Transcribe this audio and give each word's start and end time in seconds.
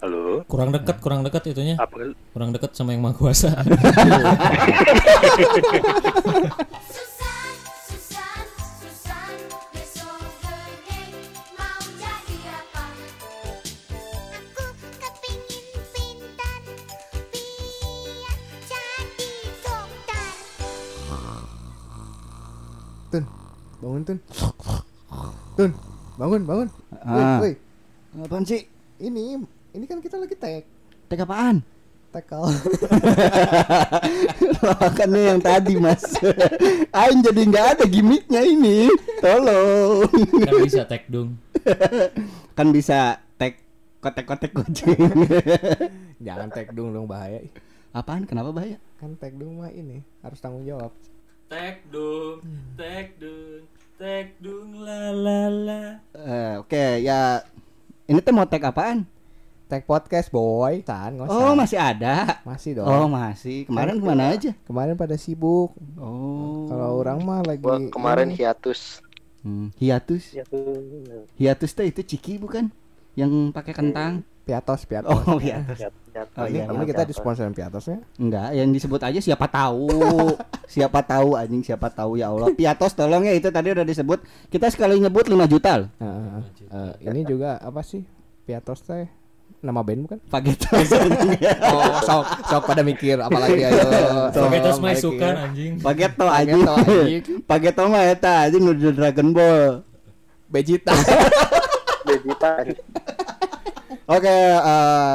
Halo. 0.00 0.40
Kurang 0.48 0.72
dekat, 0.72 0.96
kurang 1.04 1.20
dekat 1.20 1.52
itunya. 1.52 1.76
Apa? 1.76 2.16
Kurang 2.32 2.56
dekat 2.56 2.72
sama 2.72 2.96
yang 2.96 3.04
maha 3.04 3.12
kuasa. 3.12 3.52
Tun, 23.10 23.24
bangun 23.82 24.02
Tun. 24.06 24.18
Tun, 25.58 25.70
bangun, 26.14 26.42
bangun. 26.46 26.68
Ah. 27.02 27.42
Woi, 27.42 27.58
Apaan 28.22 28.46
sih? 28.46 28.62
ini, 29.00 29.40
ini 29.70 29.84
kan 29.84 29.98
kita 29.98 30.16
lagi 30.16 30.34
tag, 30.34 30.64
Tag 31.06 31.20
apaan? 31.20 31.62
tackle. 32.10 32.42
Lawakannya 34.66 35.22
yang 35.30 35.38
tadi 35.38 35.78
mas 35.78 36.02
Ain 36.90 37.22
jadi 37.22 37.38
nggak 37.46 37.66
ada 37.78 37.84
gimmicknya 37.86 38.42
ini 38.42 38.90
Tolong 39.22 40.10
kan 40.42 40.54
bisa 40.58 40.82
tag 40.84 41.06
dong. 41.06 41.38
Kan 42.58 42.74
bisa 42.74 43.14
tag 43.38 43.62
kotek-kotek 44.02 44.50
kucing 44.52 44.98
Jangan 46.26 46.50
tag 46.50 46.74
dong 46.74 46.90
dong 46.90 47.06
bahaya. 47.06 47.40
ih. 47.40 47.52
Apaan? 47.90 48.26
Kenapa 48.26 48.50
bahaya? 48.50 48.76
Kan 48.98 49.14
tag 49.14 49.38
dong 49.38 49.62
mah 49.62 49.70
ini 49.70 50.02
harus 50.20 50.42
tanggung 50.42 50.66
jawab. 50.66 50.90
Tag 51.46 51.78
dong, 51.88 52.42
tag 52.74 53.14
dong, 53.22 53.64
tag 53.96 54.34
dong 54.42 54.82
la 54.82 55.14
la 55.14 55.40
la. 55.46 55.82
Eh, 56.10 56.52
Oke 56.58 57.00
ya 57.00 57.38
Ini 58.04 58.18
tuh 58.18 58.34
mau 58.34 58.44
tag 58.44 58.66
apaan? 58.66 59.06
Tag 59.70 59.86
podcast 59.86 60.34
boy, 60.34 60.82
Tan, 60.82 61.14
nggak 61.14 61.30
Oh 61.30 61.54
masih 61.54 61.78
ada 61.78 62.42
masih 62.42 62.82
dong. 62.82 62.90
Oh 62.90 63.06
masih 63.06 63.70
Kemarin 63.70 64.02
ke 64.02 64.04
mana 64.04 64.34
aja? 64.34 64.50
Kemarin 64.66 64.98
pada 64.98 65.14
sibuk. 65.14 65.70
Oh 65.94 66.66
Kalau 66.66 66.98
orang 66.98 67.22
mah 67.22 67.38
lagi 67.46 67.62
Gua 67.62 67.78
kemarin 67.86 68.34
ini. 68.34 68.42
hiatus. 68.42 68.98
Hmm, 69.46 69.70
Hiatus. 69.78 70.34
Hiatus 71.38 71.70
tuh 71.70 71.86
itu 71.86 72.02
ciki 72.02 72.42
bukan? 72.42 72.66
Yang 73.14 73.54
pakai 73.54 73.70
kentang 73.70 74.26
Piatos, 74.42 74.82
Piatos. 74.90 75.14
Oh 75.14 75.38
hiatus 75.38 75.78
Ya, 75.78 75.88
ya, 76.10 76.26
Oh, 76.34 76.50
ini 76.50 76.58
iya, 76.58 76.64
ini 76.66 76.82
iya. 76.82 76.90
kita 76.90 77.02
disponsorin 77.06 77.54
Piatosnya. 77.54 78.02
Enggak, 78.18 78.50
yang 78.50 78.74
disebut 78.74 78.98
aja 79.06 79.22
siapa 79.22 79.46
tahu. 79.46 79.86
siapa 80.74 80.98
tahu 81.06 81.38
anjing, 81.38 81.62
siapa 81.62 81.86
tahu 81.94 82.18
ya 82.18 82.34
Allah. 82.34 82.50
Piatos 82.50 82.98
tolong 82.98 83.22
ya 83.22 83.38
itu 83.38 83.46
tadi 83.54 83.70
udah 83.70 83.86
disebut. 83.86 84.18
Kita 84.50 84.66
sekali 84.66 84.98
nyebut 84.98 85.30
5 85.30 85.46
juta 85.46 85.86
loh. 85.86 85.88
Heeh. 86.02 86.42
Eh, 86.66 86.92
ini 87.06 87.22
juga 87.22 87.62
apa 87.62 87.86
sih? 87.86 88.02
Piatos 88.42 88.82
teh 88.82 89.19
nama 89.60 89.80
band 89.84 90.08
bukan? 90.08 90.18
Pagetos. 90.28 90.88
Oh, 91.70 92.00
sok 92.02 92.24
sok 92.48 92.62
pada 92.66 92.82
mikir 92.82 93.20
apalagi 93.20 93.62
ayo. 93.64 93.80
Pagetos 94.34 94.76
mah 94.80 94.92
sukan 94.96 95.34
anjing. 95.48 95.72
Pageto 95.78 96.26
anjing. 96.26 96.60
Pageto, 96.64 96.74
anjing. 96.74 97.22
Pageto 97.44 97.82
mah 97.86 98.02
eta 98.08 98.48
anjing 98.48 98.62
nu 98.64 98.72
Dragon 98.74 99.28
Ball. 99.30 99.84
Vegeta. 100.50 100.90
Vegeta. 102.08 102.50
Oke, 104.10 104.26
eh, 104.26 104.58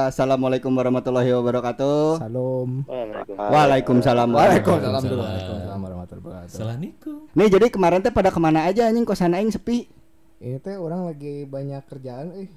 assalamualaikum 0.08 0.72
warahmatullahi 0.72 1.28
wabarakatuh. 1.36 2.24
Salam. 2.24 2.88
Waalaikumsalam. 2.88 3.36
Waalaikumsalam. 3.36 4.30
Waalaikumsalam 4.32 4.32
Waalaikumsalam. 4.32 5.02
dulu. 5.04 5.22
Waalaikumsalam 5.28 5.80
warahmatullahi 5.84 6.24
wabarakatuh. 6.32 6.56
Salah 6.56 6.78
Niko. 6.80 7.28
Nih 7.36 7.48
jadi 7.52 7.68
kemarin 7.68 8.00
teh 8.00 8.16
pada 8.16 8.32
ke 8.32 8.40
mana 8.40 8.64
aja 8.64 8.88
anjing 8.88 9.04
kosan 9.04 9.36
aing 9.36 9.52
sepi. 9.52 9.92
Ini 10.40 10.64
teh 10.64 10.80
orang 10.80 11.12
lagi 11.12 11.44
banyak 11.44 11.84
kerjaan 11.92 12.32
eh 12.40 12.48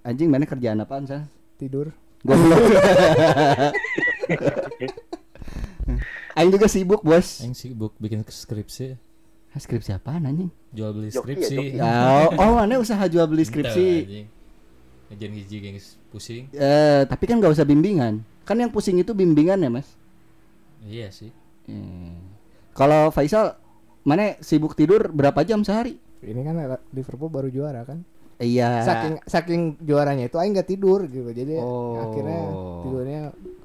Anjing 0.00 0.28
mana 0.32 0.48
kerjaan 0.48 0.80
apaan 0.80 1.04
sah? 1.04 1.28
tidur. 1.60 1.92
Goblok. 2.24 2.56
Aing 6.38 6.50
juga 6.54 6.66
sibuk, 6.70 7.02
Bos. 7.04 7.42
Aing 7.44 7.52
sibuk 7.52 7.92
bikin 8.00 8.24
skripsi, 8.24 8.96
Skripsi 9.50 9.90
apaan 9.90 10.24
anjing? 10.24 10.46
jual 10.70 10.94
beli 10.94 11.10
Joki 11.10 11.18
ya, 11.18 11.22
skripsi. 11.42 11.54
joki. 11.58 11.74
Ya, 11.74 12.30
oh, 12.38 12.54
mana 12.54 12.78
usaha 12.78 13.02
jual 13.10 13.26
beli 13.26 13.42
skripsi. 13.42 13.88
Ngajian 15.10 15.32
hiji 15.34 15.56
gengs 15.58 15.98
pusing. 16.14 16.46
Eh, 16.54 17.02
tapi 17.10 17.26
kan 17.26 17.42
nggak 17.42 17.50
usah 17.50 17.66
bimbingan. 17.66 18.22
Kan 18.46 18.62
yang 18.62 18.70
pusing 18.70 19.02
itu 19.02 19.10
bimbingan 19.10 19.58
ya, 19.58 19.68
Mas. 19.68 19.90
Iya 20.86 21.10
sih. 21.10 21.34
Hmm. 21.66 22.14
Kalau 22.72 23.10
Faisal, 23.10 23.58
mana 24.06 24.38
sibuk 24.38 24.78
tidur 24.78 25.10
berapa 25.10 25.42
jam 25.42 25.66
sehari? 25.66 25.98
Ini 26.22 26.40
kan 26.46 26.54
Liverpool 26.94 27.26
baru 27.28 27.50
juara 27.50 27.82
kan. 27.82 28.06
Iya. 28.40 28.70
Saking 28.82 29.14
saking 29.28 29.60
juaranya 29.84 30.24
itu 30.26 30.40
aing 30.40 30.56
nggak 30.56 30.68
tidur 30.68 31.04
gitu. 31.04 31.28
Jadi 31.28 31.60
Oh. 31.60 32.00
akhirnya 32.00 32.40
tidurnya 32.80 33.20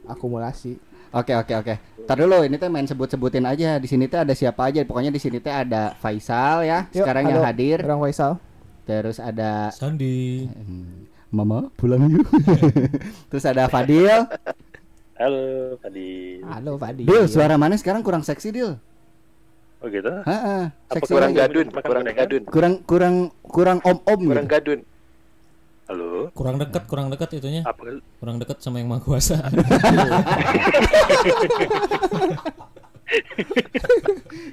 akumulasi. 0.06 0.76
Oke 1.16 1.32
oke 1.32 1.54
oke. 1.56 1.74
Tar 2.04 2.20
dulu 2.20 2.44
ini 2.44 2.60
teh 2.60 2.68
main 2.68 2.84
sebut-sebutin 2.84 3.48
aja. 3.48 3.80
Di 3.80 3.88
sini 3.88 4.12
teh 4.12 4.20
ada 4.20 4.36
siapa 4.36 4.68
aja. 4.68 4.84
Pokoknya 4.84 5.16
di 5.16 5.22
sini 5.24 5.40
teh 5.40 5.50
ada 5.50 5.96
Faisal 5.96 6.68
ya. 6.68 6.92
Yuk, 6.92 7.08
Sekarang 7.08 7.24
yang 7.32 7.40
hadir. 7.40 7.80
Orang 7.88 8.04
Faisal. 8.04 8.36
Terus 8.84 9.18
ada 9.18 9.72
Sandi. 9.72 10.46
Hmm, 10.52 11.08
Mama 11.32 11.72
pulang 11.80 12.06
yuk. 12.12 12.28
Terus 13.32 13.48
ada 13.48 13.72
Fadil. 13.72 14.28
Halo, 15.16 15.80
Fadi. 15.80 16.44
Halo 16.44 16.76
Fadi. 16.76 17.04
Dil, 17.08 17.24
suara 17.32 17.56
mana 17.56 17.80
sekarang 17.80 18.04
kurang 18.04 18.20
seksi 18.22 18.52
Dil? 18.52 18.76
Oh 19.86 19.90
gitu? 19.94 20.10
Heeh. 20.26 20.62
Apa 20.66 20.98
Seksi 20.98 21.14
Kurang 21.14 21.30
lagi. 21.30 21.46
gadun, 21.46 21.68
Makan 21.70 21.86
kurang 21.86 22.04
gadun. 22.10 22.42
Kurang 22.50 22.74
kurang 22.82 23.16
kurang 23.46 23.78
om-om 23.86 24.22
Kurang 24.26 24.50
gitu. 24.50 24.56
gadun. 24.58 24.80
Halo. 25.86 26.34
Kurang 26.34 26.58
dekat, 26.58 26.84
kurang 26.90 27.14
dekat 27.14 27.38
itunya. 27.38 27.62
Apa? 27.62 28.02
Kurang 28.18 28.42
dekat 28.42 28.58
sama 28.58 28.82
yang 28.82 28.90
maha 28.90 29.06
kuasa. 29.06 29.38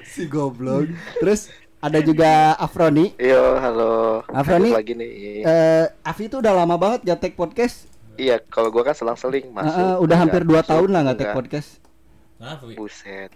si 0.05 0.29
goblok. 0.29 0.93
Terus 1.17 1.49
ada 1.81 1.97
juga 1.99 2.53
Afroni. 2.61 3.17
Yo, 3.17 3.57
halo. 3.57 4.21
Afroni? 4.29 4.69
Ikut 4.69 4.79
lagi 4.85 4.93
nih. 4.93 5.11
Eh, 5.43 5.85
Afi 6.05 6.29
itu 6.29 6.45
udah 6.45 6.53
lama 6.53 6.77
banget 6.77 7.09
gak 7.09 7.25
take 7.25 7.37
podcast. 7.41 7.89
Iya, 8.21 8.37
kalau 8.45 8.69
gua 8.69 8.85
kan 8.85 8.93
selang-seling 8.93 9.49
masuk. 9.49 9.73
Heeh, 9.73 9.97
udah 9.97 10.17
hampir 10.21 10.45
2 10.45 10.53
enggak, 10.53 10.69
tahun 10.69 10.89
lah 10.93 11.01
nggak 11.01 11.17
take 11.17 11.25
enggak. 11.25 11.41
podcast. 11.41 11.71
Buset. 12.77 13.33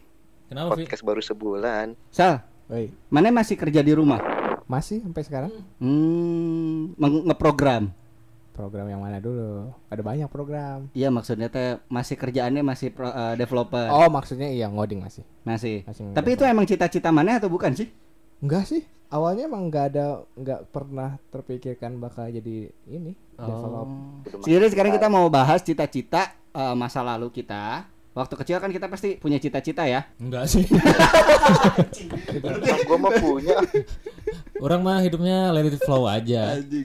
Kenapa, 0.47 0.79
Vi? 0.79 0.87
Podcast 0.87 1.03
baru 1.03 1.19
sebulan. 1.19 1.87
Sal, 2.09 2.43
Woi, 2.67 2.91
mana 3.11 3.31
masih 3.31 3.55
kerja 3.55 3.83
di 3.83 3.93
rumah? 3.95 4.19
masih 4.67 4.99
sampai 4.99 5.23
sekarang? 5.23 5.53
Hmm, 5.79 6.91
ngeprogram. 6.99 7.95
Program 8.51 8.91
yang 8.91 8.99
mana 8.99 9.23
dulu? 9.23 9.71
Ada 9.87 10.03
banyak 10.03 10.27
program. 10.27 10.91
Iya 10.91 11.07
maksudnya 11.07 11.47
teh 11.47 11.79
masih 11.87 12.19
kerjaannya 12.19 12.67
masih 12.67 12.91
pro- 12.91 13.15
eh, 13.15 13.39
developer. 13.39 13.87
Oh, 13.87 14.11
maksudnya 14.11 14.51
iya 14.51 14.67
ngoding 14.67 15.07
masih. 15.07 15.23
Masih. 15.47 15.87
Masih 15.87 16.11
Tapi 16.11 16.35
itu 16.35 16.43
emang 16.43 16.67
cita-cita 16.67 17.15
mana 17.15 17.39
atau 17.39 17.47
bukan 17.47 17.79
sih? 17.79 17.87
Enggak 18.43 18.67
sih. 18.67 18.83
Awalnya 19.07 19.47
emang 19.47 19.71
nggak 19.71 19.85
ada 19.95 20.27
nggak 20.35 20.61
pernah 20.75 21.15
terpikirkan 21.31 22.03
bakal 22.03 22.27
jadi 22.27 22.75
ini 22.91 23.15
develop. 23.39 23.87
Jadi 24.43 24.67
sekarang 24.67 24.93
kita 24.99 25.07
mau 25.07 25.31
bahas 25.31 25.63
cita-cita 25.63 26.35
eh, 26.51 26.75
masa 26.75 27.07
lalu 27.07 27.31
kita. 27.31 27.87
Waktu 28.17 28.33
kecil 28.41 28.57
kan 28.65 28.73
kita 28.73 28.89
pasti 28.89 29.21
punya 29.21 29.37
cita-cita 29.37 29.85
ya. 29.85 30.09
Enggak 30.17 30.49
sih. 30.49 30.65
Gua 32.89 32.97
mah 32.97 33.13
punya. 33.21 33.61
Orang 34.57 34.81
mah 34.81 35.05
hidupnya 35.05 35.53
let 35.53 35.69
it 35.69 35.77
flow 35.85 36.09
aja. 36.09 36.57
Anjing, 36.57 36.81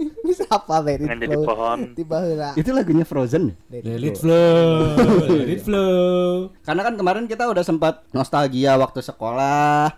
ini 0.00 0.32
siapa 0.32 0.80
let 0.80 1.04
it 1.04 1.28
flow? 1.28 1.44
pohon. 1.44 1.92
Tiba 1.92 2.24
heula. 2.24 2.56
Itu 2.56 2.72
lagunya 2.72 3.04
Frozen. 3.04 3.52
Let 3.68 3.84
Let 3.84 4.00
it 4.00 4.16
flow. 4.16 4.96
Let 5.28 5.52
it 5.52 5.60
flow. 5.60 6.48
Karena 6.64 6.82
kan 6.88 6.94
kemarin 6.96 7.28
kita 7.28 7.52
udah 7.52 7.60
sempat 7.60 8.08
nostalgia 8.16 8.72
waktu 8.80 9.04
sekolah. 9.04 9.92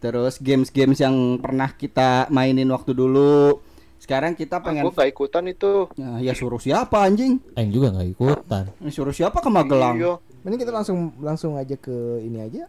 Terus 0.00 0.40
games-games 0.40 1.04
yang 1.04 1.36
pernah 1.36 1.68
kita 1.76 2.32
mainin 2.32 2.72
waktu 2.72 2.96
dulu. 2.96 3.60
Sekarang 4.04 4.36
kita 4.36 4.60
pengen 4.60 4.84
Aku 4.84 4.92
gak 4.92 5.08
ikutan 5.08 5.48
itu. 5.48 5.88
Ya, 5.96 6.20
ya 6.20 6.32
suruh 6.36 6.60
siapa 6.60 7.00
anjing? 7.00 7.40
Aing 7.56 7.72
juga 7.72 7.88
nggak 7.88 8.08
ikutan. 8.12 8.64
Eh, 8.84 8.92
Suruh 8.92 9.16
siapa 9.16 9.40
ke 9.40 9.48
Magelang? 9.48 9.96
Iya. 9.96 10.20
Mending 10.44 10.60
kita 10.60 10.76
langsung 10.76 11.16
langsung 11.18 11.56
aja 11.56 11.72
ke 11.72 12.20
ini 12.20 12.36
aja. 12.36 12.68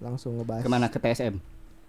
Langsung 0.00 0.40
ngebahas. 0.40 0.64
Ke 0.64 0.70
mana 0.72 0.88
ke 0.88 0.96
TSM? 0.96 1.36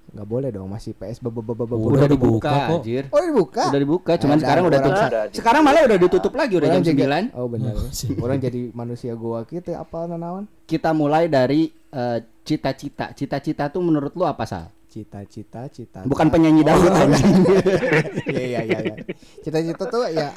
Nggak 0.08 0.28
boleh 0.28 0.50
dong, 0.52 0.68
masih 0.68 0.92
PS 0.92 1.20
be- 1.20 1.28
be- 1.30 1.44
be- 1.44 1.52
be- 1.54 1.64
be- 1.64 1.76
Udah 1.76 2.00
Udah 2.00 2.08
dibuka 2.08 2.48
dibuka, 2.48 2.52
kok. 2.52 2.80
anjir. 2.80 3.04
Oh, 3.08 3.20
dibuka. 3.20 3.64
Udah 3.68 3.82
dibuka, 3.84 4.12
cuman 4.18 4.36
Ada, 4.36 4.44
sekarang 4.44 4.64
udah 4.64 4.80
tutup. 4.80 5.08
Sekarang 5.32 5.62
malah 5.64 5.82
udah 5.84 5.98
ditutup 5.98 6.34
lagi 6.34 6.54
udah 6.56 6.68
Orang 6.68 6.80
jam 6.80 6.96
jaga- 6.96 7.08
9. 7.28 7.40
Oh 7.40 7.48
benar. 7.48 7.74
Orang 8.24 8.38
jadi 8.40 8.60
manusia 8.72 9.14
gua 9.16 9.44
gitu 9.44 9.72
apa 9.72 10.08
nanawan? 10.08 10.44
Kita 10.64 10.92
mulai 10.92 11.28
dari 11.28 11.72
eh, 11.72 12.20
cita-cita. 12.44 13.12
Cita-cita 13.12 13.68
tuh 13.68 13.80
menurut 13.80 14.12
lu 14.12 14.24
apa 14.24 14.44
sal? 14.44 14.72
Cita-cita, 14.88 15.68
cita. 15.68 16.00
Bukan 16.04 16.28
penyanyi 16.28 16.64
dangdut 16.64 16.92
anjing. 16.92 17.44
Iya 18.28 18.42
iya 18.46 18.60
iya. 18.64 18.78
iya. 18.82 18.96
Cita-cita 19.42 19.84
tuh 19.86 20.08
ya 20.08 20.32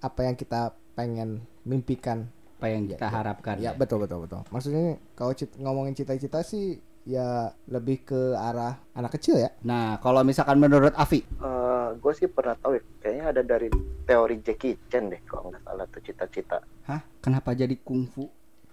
apa 0.00 0.20
yang 0.22 0.34
kita 0.34 0.60
pengen 0.92 1.38
mimpikan. 1.62 2.28
apa 2.54 2.66
yang 2.70 2.88
kita 2.88 3.06
harapkan. 3.06 3.56
Ya 3.58 3.72
betul 3.72 4.00
betul 4.00 4.24
betul. 4.24 4.40
Maksudnya 4.48 4.84
kalau 5.12 5.32
cit- 5.32 5.52
ngomongin 5.54 5.92
cita-cita 5.92 6.40
sih 6.40 6.76
ya 7.04 7.52
lebih 7.66 8.00
ke 8.02 8.20
arah 8.32 8.80
anak 8.90 9.12
kecil 9.12 9.36
ya. 9.36 9.52
Nah, 9.60 10.00
kalau 10.00 10.24
misalkan 10.24 10.56
menurut 10.56 10.96
Afi, 10.96 11.20
Eh, 11.20 11.88
gue 11.94 12.12
sih 12.14 12.24
pernah 12.24 12.56
tahu 12.56 12.74
ya, 12.74 12.82
kayaknya 12.98 13.24
ada 13.28 13.42
dari 13.44 13.68
teori 14.02 14.40
Jackie 14.40 14.80
Chan 14.88 15.06
deh 15.06 15.20
kalau 15.22 15.52
nggak 15.52 15.60
salah 15.60 15.84
tuh 15.86 16.00
cita-cita. 16.00 16.64
Hah? 16.84 17.04
Kenapa 17.20 17.52
jadi 17.52 17.76
kungfu? 17.76 18.32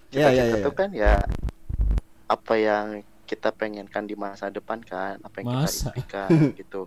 Ya 0.10 0.32
ya 0.32 0.48
Cita-cita 0.48 0.56
ya. 0.56 0.64
tuh 0.64 0.74
kan 0.74 0.90
ya 0.94 1.14
apa 2.26 2.54
yang 2.56 2.86
kita 3.32 3.56
pengenkan 3.56 4.04
di 4.04 4.20
masa 4.20 4.52
depan 4.52 4.84
kan, 4.84 5.16
apa 5.24 5.36
yang 5.40 5.64
Masa? 5.64 5.96
kita 5.96 6.28
impikan 6.28 6.30
gitu. 6.60 6.82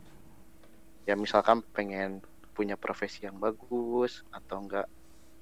Ya 1.08 1.17
misalkan 1.17 1.64
pengen 1.73 2.20
punya 2.52 2.76
profesi 2.76 3.25
yang 3.25 3.41
bagus 3.41 4.20
atau 4.29 4.61
enggak 4.61 4.85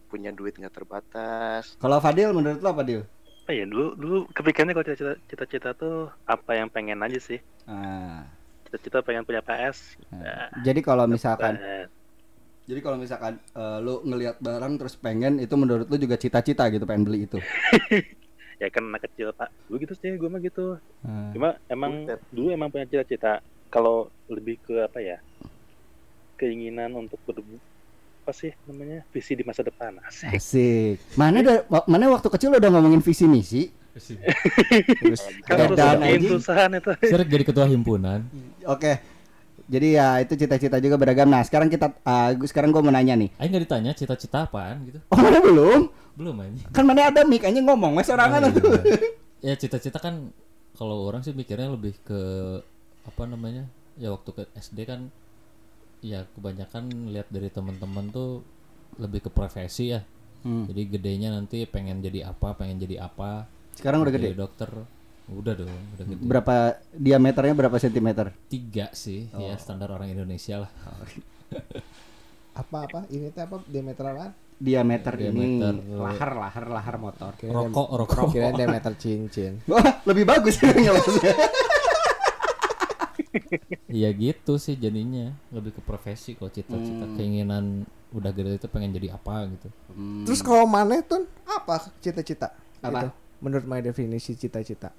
punya 0.07 0.31
duit 0.31 0.55
nggak 0.55 0.71
terbatas. 0.73 1.75
Kalau 1.83 1.99
Fadil 1.99 2.31
menurut 2.31 2.63
lo 2.63 2.71
apa 2.71 2.87
Dil? 2.87 3.03
Oh 3.43 3.53
iya 3.53 3.67
dulu 3.67 3.99
dulu 3.99 4.17
kepikirannya 4.31 4.73
kalau 4.73 4.87
cita-cita 4.87 5.15
cita-cita 5.27 5.69
tuh 5.75 6.07
apa 6.23 6.55
yang 6.55 6.71
pengen 6.71 7.03
aja 7.03 7.19
sih. 7.19 7.43
Ah, 7.67 8.23
Cita-cita 8.71 9.03
pengen 9.03 9.27
punya 9.27 9.43
PS. 9.43 9.99
nah. 10.15 10.47
Jadi 10.63 10.81
kalau 10.81 11.05
misalkan 11.11 11.59
Jadi 12.63 12.79
kalau 12.79 12.95
misalkan 12.95 13.43
eh, 13.59 13.79
lu 13.83 14.07
ngelihat 14.07 14.39
barang 14.39 14.79
terus 14.79 14.95
pengen 14.95 15.43
itu 15.43 15.51
menurut 15.59 15.91
lu 15.91 15.99
juga 15.99 16.15
cita-cita 16.15 16.71
gitu 16.71 16.87
pengen 16.87 17.03
beli 17.03 17.27
itu. 17.27 17.43
ya 18.63 18.71
kan 18.71 18.87
anak 18.87 19.03
kecil 19.05 19.35
pak. 19.35 19.51
Dulu 19.67 19.77
gitu 19.83 19.95
sih 19.99 20.15
gue 20.15 20.29
mah 20.31 20.39
gitu. 20.39 20.79
Ah. 21.03 21.35
Cuma 21.35 21.59
emang 21.67 22.07
Buset. 22.07 22.19
dulu 22.31 22.49
emang 22.49 22.71
punya 22.71 22.87
cita-cita. 22.87 23.43
Kalau 23.67 24.07
lebih 24.29 24.63
ke 24.63 24.79
apa 24.79 25.03
ya? 25.03 25.19
Keinginan 26.39 26.95
untuk 26.97 27.19
ber 27.23 27.43
apa 28.23 28.31
sih 28.31 28.55
namanya 28.65 29.03
visi 29.11 29.35
di 29.35 29.43
masa 29.43 29.67
depan 29.67 29.99
asik. 30.01 30.31
Asik. 30.31 30.97
Mana 31.15 31.43
wa- 31.67 31.87
mana 31.91 32.07
waktu 32.09 32.31
kecil 32.31 32.55
udah 32.55 32.71
ngomongin 32.71 33.03
visi 33.03 33.27
misi? 33.27 33.63
Kan 35.45 35.69
bikin 35.69 36.01
anjing. 36.01 36.31
perusahaan 36.31 36.71
itu. 36.71 36.91
Seret 37.03 37.27
jadi 37.27 37.45
ketua 37.45 37.67
himpunan. 37.67 38.23
Oke. 38.65 39.03
Jadi 39.67 39.95
ya 39.95 40.19
itu 40.19 40.35
cita-cita 40.35 40.77
juga 40.79 40.95
beragam. 40.97 41.27
Nah, 41.27 41.43
sekarang 41.43 41.67
kita 41.67 41.91
gua- 42.35 42.47
sekarang 42.47 42.71
gua 42.71 42.83
mau 42.83 42.91
nanya 42.91 43.15
nih. 43.15 43.31
Aing 43.39 43.51
nggak 43.51 43.65
ditanya 43.67 43.91
cita-cita 43.93 44.45
apaan 44.45 44.87
gitu. 44.87 44.99
Oh, 45.09 45.19
mana 45.19 45.39
belum? 45.39 45.81
Belum 46.13 46.37
aja. 46.37 46.65
Kan 46.71 46.85
mana 46.85 47.09
ada 47.09 47.23
mic 47.23 47.41
aja 47.41 47.57
ngomong, 47.57 47.93
mas 47.95 48.05
sorangan 48.05 48.53
tuh. 48.53 48.77
ya 49.41 49.55
cita-cita 49.55 49.97
kan 49.97 50.31
kalau 50.73 51.05
orang 51.05 51.21
sih 51.21 51.31
mikirnya 51.31 51.69
lebih 51.69 51.99
ke 52.01 52.21
apa 53.03 53.23
namanya 53.25 53.67
ya 53.95 54.09
waktu 54.09 54.31
ke 54.31 54.43
SD 54.55 54.79
kan 54.85 55.11
ya 56.01 56.25
kebanyakan 56.31 56.89
lihat 57.09 57.27
dari 57.27 57.49
teman-teman 57.49 58.09
tuh 58.09 58.43
lebih 58.97 59.23
ke 59.23 59.31
profesi 59.31 59.91
ya 59.91 60.03
Hmm. 60.43 60.67
jadi 60.67 60.91
gedenya 60.91 61.31
nanti 61.31 61.63
pengen 61.65 61.99
jadi 61.99 62.27
apa 62.27 62.51
pengen 62.53 62.75
jadi 62.77 62.99
apa 63.01 63.47
Sekarang 63.73 64.03
udah 64.03 64.11
jadi 64.11 64.35
gede. 64.35 64.43
dokter 64.43 64.67
udah 65.29 65.55
dong 65.55 65.71
udah 65.71 66.03
gede 66.05 66.19
Berapa 66.19 66.55
diameternya 66.91 67.55
berapa 67.57 67.77
sentimeter? 67.79 68.35
tiga 68.49 68.91
sih 68.91 69.31
ya 69.33 69.55
standar 69.55 69.87
orang 69.89 70.11
Indonesia 70.11 70.67
lah 70.67 70.71
apa 72.55 72.77
apa 72.81 73.01
ini 73.09 73.31
teh 73.31 73.41
apa 73.41 73.63
diameter 73.65 74.03
apa? 74.05 74.35
Diameter, 74.63 75.19
Diameter. 75.19 75.75
ini 75.75 75.99
lahar 75.99 76.31
lahar 76.39 76.65
lahar 76.71 76.97
motor. 76.97 77.35
rokok 77.43 77.89
rokok 77.99 78.31
Kira 78.31 78.55
diameter 78.55 78.95
cincin. 78.95 79.59
Wah, 79.71 79.83
lebih 80.07 80.23
bagus. 80.23 80.55
Iya 83.93 84.09
gitu 84.13 84.57
sih 84.57 84.77
jadinya 84.77 85.33
lebih 85.53 85.77
ke 85.77 85.81
profesi 85.85 86.33
kalau 86.37 86.49
cita-cita 86.49 87.05
Hmm. 87.05 87.17
keinginan 87.17 87.65
udah 88.13 88.33
gede 88.33 88.57
itu 88.57 88.69
pengen 88.69 88.93
jadi 88.93 89.17
apa 89.17 89.49
gitu 89.49 89.69
Terus 90.25 90.41
kalau 90.41 90.65
mana 90.65 91.01
tuh 91.01 91.25
apa 91.45 91.89
cita-cita? 92.01 92.53
Apa? 92.81 93.09
Gitu. 93.09 93.09
Menurut 93.43 93.65
my 93.67 93.81
definisi 93.81 94.33
cita-cita. 94.33 94.93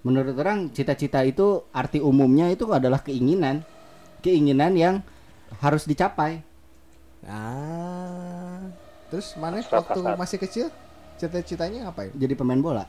Menurut 0.00 0.32
orang 0.36 0.72
cita-cita 0.72 1.20
itu 1.20 1.66
arti 1.72 2.00
umumnya 2.00 2.48
itu 2.48 2.64
adalah 2.70 3.02
keinginan. 3.02 3.60
Keinginan 4.20 4.72
yang 4.76 4.94
harus 5.60 5.84
dicapai. 5.84 6.40
Ah. 7.24 8.29
Terus 9.10 9.34
mana 9.34 9.58
waktu 9.58 10.00
kasar. 10.00 10.14
masih 10.16 10.38
kecil 10.38 10.66
cita-citanya 11.18 11.90
ngapain? 11.90 12.14
Jadi 12.14 12.32
pemain 12.32 12.56
bola. 12.56 12.84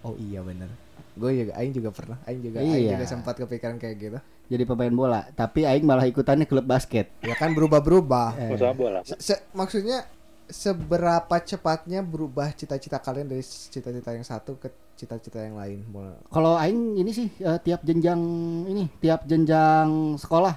Oh 0.00 0.14
iya 0.16 0.40
bener. 0.40 0.70
Gue 1.16 1.32
juga, 1.34 1.52
Aing 1.56 1.72
juga 1.72 1.90
pernah. 1.90 2.18
Aing 2.24 2.40
juga, 2.40 2.60
Iya. 2.60 2.72
Aing 2.72 2.88
juga 2.94 3.06
sempat 3.06 3.34
kepikiran 3.36 3.76
kayak 3.76 3.96
gitu. 3.98 4.18
Jadi 4.46 4.62
pemain 4.62 4.94
bola, 4.94 5.26
tapi 5.32 5.66
aing 5.66 5.82
malah 5.82 6.06
ikutannya 6.06 6.46
klub 6.46 6.62
basket. 6.62 7.10
Ya 7.18 7.34
kan 7.34 7.50
berubah-berubah. 7.50 8.28
Eh. 8.38 8.72
Bola. 8.72 9.00
Se- 9.02 9.18
se- 9.18 9.42
maksudnya 9.50 10.06
seberapa 10.46 11.36
cepatnya 11.42 12.00
berubah 12.00 12.54
cita-cita 12.54 13.02
kalian 13.02 13.26
dari 13.26 13.42
cita-cita 13.42 14.14
yang 14.14 14.22
satu 14.22 14.54
ke 14.54 14.70
cita-cita 14.94 15.42
yang 15.42 15.58
lain? 15.58 15.82
Kalau 16.30 16.54
aing 16.54 16.94
ini 16.94 17.10
sih 17.10 17.28
eh, 17.36 17.58
tiap 17.60 17.82
jenjang 17.82 18.20
ini, 18.66 18.86
tiap 18.96 19.26
jenjang 19.26 20.14
sekolah. 20.14 20.54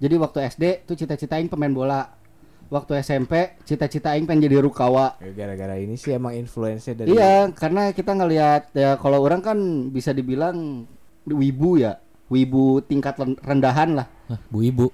Jadi 0.00 0.14
waktu 0.16 0.38
SD 0.50 0.64
tuh 0.84 0.96
cita-cita 0.96 1.38
aing 1.38 1.46
pemain 1.46 1.70
bola. 1.70 2.00
Waktu 2.70 3.02
SMP 3.02 3.58
cita-cita 3.66 4.14
aing 4.14 4.30
pengen 4.30 4.46
jadi 4.46 4.62
rukawa. 4.62 5.18
Ya, 5.18 5.34
gara-gara 5.34 5.74
ini 5.74 5.98
sih 5.98 6.14
emang 6.14 6.38
influence 6.38 6.86
dari 6.94 7.10
Iya, 7.10 7.50
karena 7.50 7.90
kita 7.90 8.14
ngelihat 8.14 8.70
ya 8.70 8.94
kalau 8.94 9.18
orang 9.26 9.42
kan 9.42 9.58
bisa 9.90 10.14
dibilang 10.14 10.86
wibu 11.26 11.82
ya. 11.82 11.98
Wibu 12.30 12.78
tingkat 12.86 13.18
rendahan 13.42 13.98
lah. 13.98 14.06
Hah, 14.30 14.38
bu 14.46 14.62
ibu 14.62 14.86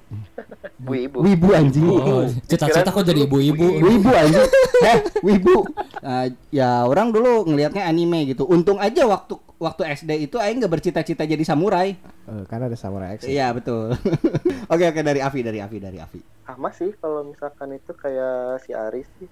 Bu 0.81 0.93
ibu. 0.97 1.21
Wibu 1.21 1.49
anjing. 1.53 1.85
oh, 1.85 2.25
cita-cita 2.49 2.89
kok 2.89 3.05
jadi 3.05 3.29
ibu-ibu 3.29 3.85
Wibu 3.85 4.09
anjing. 4.09 4.49
Eh, 4.77 4.99
wibu. 5.25 5.65
Nah, 6.05 6.29
ya 6.53 6.85
orang 6.85 7.09
dulu 7.13 7.49
ngelihatnya 7.49 7.89
anime 7.89 8.29
gitu. 8.33 8.45
Untung 8.45 8.77
aja 8.77 9.05
waktu 9.09 9.37
waktu 9.57 9.83
SD 9.97 10.29
itu 10.29 10.37
aing 10.37 10.61
nggak 10.61 10.81
bercita-cita 10.81 11.25
jadi 11.25 11.41
samurai. 11.45 11.97
Eh, 12.29 12.45
kan 12.49 12.61
ada 12.61 12.77
samurai 12.77 13.17
X. 13.17 13.29
Iya, 13.29 13.53
betul. 13.57 13.97
oke, 14.73 14.85
oke 14.89 15.01
dari 15.01 15.21
Avi, 15.21 15.41
dari 15.45 15.61
Avi, 15.61 15.77
dari 15.81 16.01
Avi. 16.01 16.36
Sama 16.47 16.71
sih 16.71 16.95
kalau 17.03 17.27
misalkan 17.27 17.75
itu 17.75 17.91
kayak 17.93 18.63
si 18.63 18.71
Aris 18.71 19.11
sih. 19.19 19.29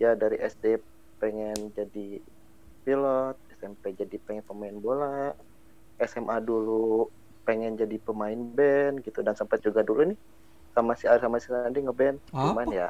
Ya 0.00 0.16
dari 0.16 0.40
SD 0.40 0.80
pengen 1.20 1.74
jadi 1.76 2.22
pilot 2.86 3.36
SMP 3.58 3.92
jadi 3.92 4.16
pengen 4.22 4.46
pemain 4.46 4.72
bola 4.80 5.34
SMA 5.98 6.38
dulu 6.40 7.10
pengen 7.42 7.74
jadi 7.76 7.98
pemain 8.00 8.38
band 8.38 9.02
gitu 9.04 9.20
dan 9.20 9.34
sempat 9.34 9.58
juga 9.60 9.82
dulu 9.84 10.14
nih 10.14 10.18
sama 10.72 10.94
si 10.96 11.04
Aris 11.04 11.20
sama 11.20 11.36
si 11.36 11.52
Sandi 11.52 11.84
ngeband. 11.84 12.16
Cuman 12.32 12.66
Apa? 12.70 12.72
ya 12.72 12.88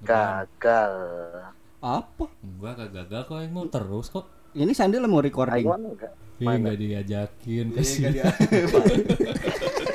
gagal. 0.00 0.94
Apa? 1.84 2.24
enggak 2.40 2.72
gak 2.80 2.90
gagal 2.96 3.20
kok 3.28 3.38
yang 3.44 3.52
mau 3.52 3.66
terus 3.68 4.06
kok? 4.08 4.24
Ini 4.56 4.72
Sandi 4.72 4.96
mau 5.02 5.20
recording. 5.20 5.66
Mah 5.68 5.76
enggak. 5.76 6.12
Ih, 6.42 6.46
Mana? 6.50 6.74
nggak 6.74 6.78
diajakin 6.82 7.66
Iya, 7.70 7.78
kasih 7.78 8.04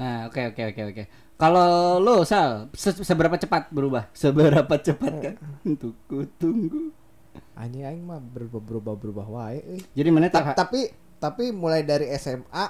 Nah, 0.00 0.26
oke 0.26 0.40
oke 0.48 0.62
oke 0.66 0.82
oke. 0.90 1.02
Kalau 1.36 1.96
lo 1.96 2.24
Sal, 2.24 2.72
se- 2.72 3.00
seberapa 3.00 3.36
cepat 3.36 3.68
berubah? 3.68 4.08
Seberapa 4.16 4.74
cepat 4.76 5.12
kan? 5.20 5.34
Untuk 5.62 5.92
ku 6.04 6.24
tunggu. 6.34 6.88
Anjing 7.52 7.84
aing 7.84 8.00
mah 8.00 8.16
berubah 8.18 8.58
berubah 8.58 8.94
berubah 8.96 9.26
wae 9.30 9.60
euy. 9.62 9.80
Jadi 9.92 10.08
mana 10.08 10.28
Ta- 10.28 10.40
tak 10.42 10.56
tapi 10.58 10.88
tapi 11.16 11.52
mulai 11.52 11.84
dari 11.84 12.08
SMA 12.16 12.64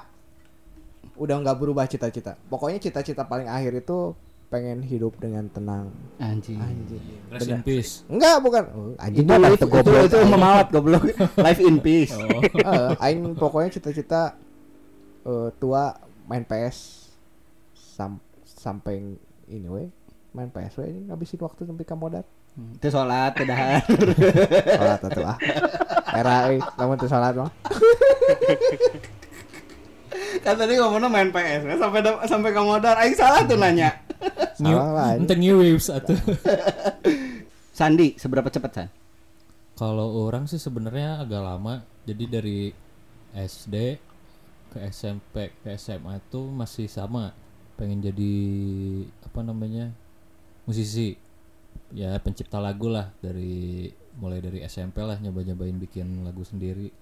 udah 1.15 1.37
nggak 1.39 1.57
berubah 1.57 1.87
cita-cita. 1.87 2.35
Pokoknya 2.51 2.79
cita-cita 2.81 3.23
paling 3.23 3.47
akhir 3.47 3.79
itu 3.79 4.15
pengen 4.51 4.83
hidup 4.83 5.15
dengan 5.17 5.47
tenang. 5.47 5.95
anjing. 6.19 6.59
Anjing. 6.59 6.99
rest 7.31 7.47
in 7.47 7.63
peace 7.63 8.03
Enggak, 8.11 8.43
bukan. 8.43 8.63
Oh, 8.69 8.91
anjing 8.99 9.23
Itu, 9.23 9.31
apa 9.31 9.47
itu, 9.47 9.55
itu 9.55 9.55
itu, 9.55 9.67
goblok. 9.71 10.03
itu 10.05 10.17
memawat 10.27 10.67
goblok. 10.69 11.03
Life 11.47 11.63
in 11.63 11.79
peace. 11.79 12.11
oh 12.11 12.43
Eh, 12.43 12.91
aing 12.99 13.39
pokoknya 13.39 13.71
cita-cita 13.71 14.35
eh, 15.23 15.49
tua 15.57 15.95
main 16.27 16.43
PS 16.43 17.00
sam 18.01 18.17
sampai 18.49 18.97
ini 19.53 19.69
we 19.69 19.93
main 20.33 20.49
PS 20.49 20.81
we 20.81 20.89
ini 20.89 21.13
ngabisin 21.13 21.37
waktu 21.45 21.69
sampai 21.69 21.85
kamodat. 21.85 22.25
Itu 22.81 22.89
sholat, 22.89 23.37
kedahan. 23.37 23.85
Salat 24.81 25.01
atuh 25.07 25.23
ah. 25.23 25.39
Era 26.11 26.51
euy, 26.51 26.59
lamun 26.59 26.99
teu 26.99 27.07
salat 27.07 27.37
mah. 27.39 27.53
kan 30.43 30.57
tadi 30.59 30.75
ngomongnya 30.81 31.09
main 31.13 31.31
PS, 31.31 31.63
kan 31.69 31.79
sampai 31.79 32.01
sampai 32.27 32.51
kamodar. 32.51 32.97
Aing 32.99 33.15
salah 33.15 33.47
tuh 33.47 33.55
nanya. 33.55 33.95
new 34.59 34.75
Salah 34.75 35.15
lah, 35.15 35.37
new 35.39 35.63
waves 35.63 35.93
atau 35.93 36.17
Sandi, 37.79 38.19
seberapa 38.19 38.51
cepat 38.51 38.73
San? 38.75 38.89
kalau 39.81 40.29
orang 40.29 40.45
sih 40.45 40.61
sebenarnya 40.61 41.25
agak 41.25 41.41
lama 41.41 41.81
jadi 42.05 42.25
dari 42.29 42.69
SD 43.33 43.97
ke 44.69 44.79
SMP 44.93 45.57
ke 45.65 45.73
SMA 45.81 46.21
itu 46.21 46.53
masih 46.53 46.85
sama 46.85 47.33
pengen 47.81 48.05
jadi 48.05 48.35
apa 49.25 49.41
namanya 49.41 49.89
musisi. 50.69 51.17
Ya 51.91 52.15
pencipta 52.23 52.63
lagu 52.63 52.87
lah 52.87 53.11
dari 53.19 53.89
mulai 54.21 54.39
dari 54.39 54.63
SMP 54.63 55.01
lah 55.03 55.17
nyoba-nyobain 55.19 55.75
bikin 55.81 56.23
lagu 56.23 56.45
sendiri. 56.45 56.93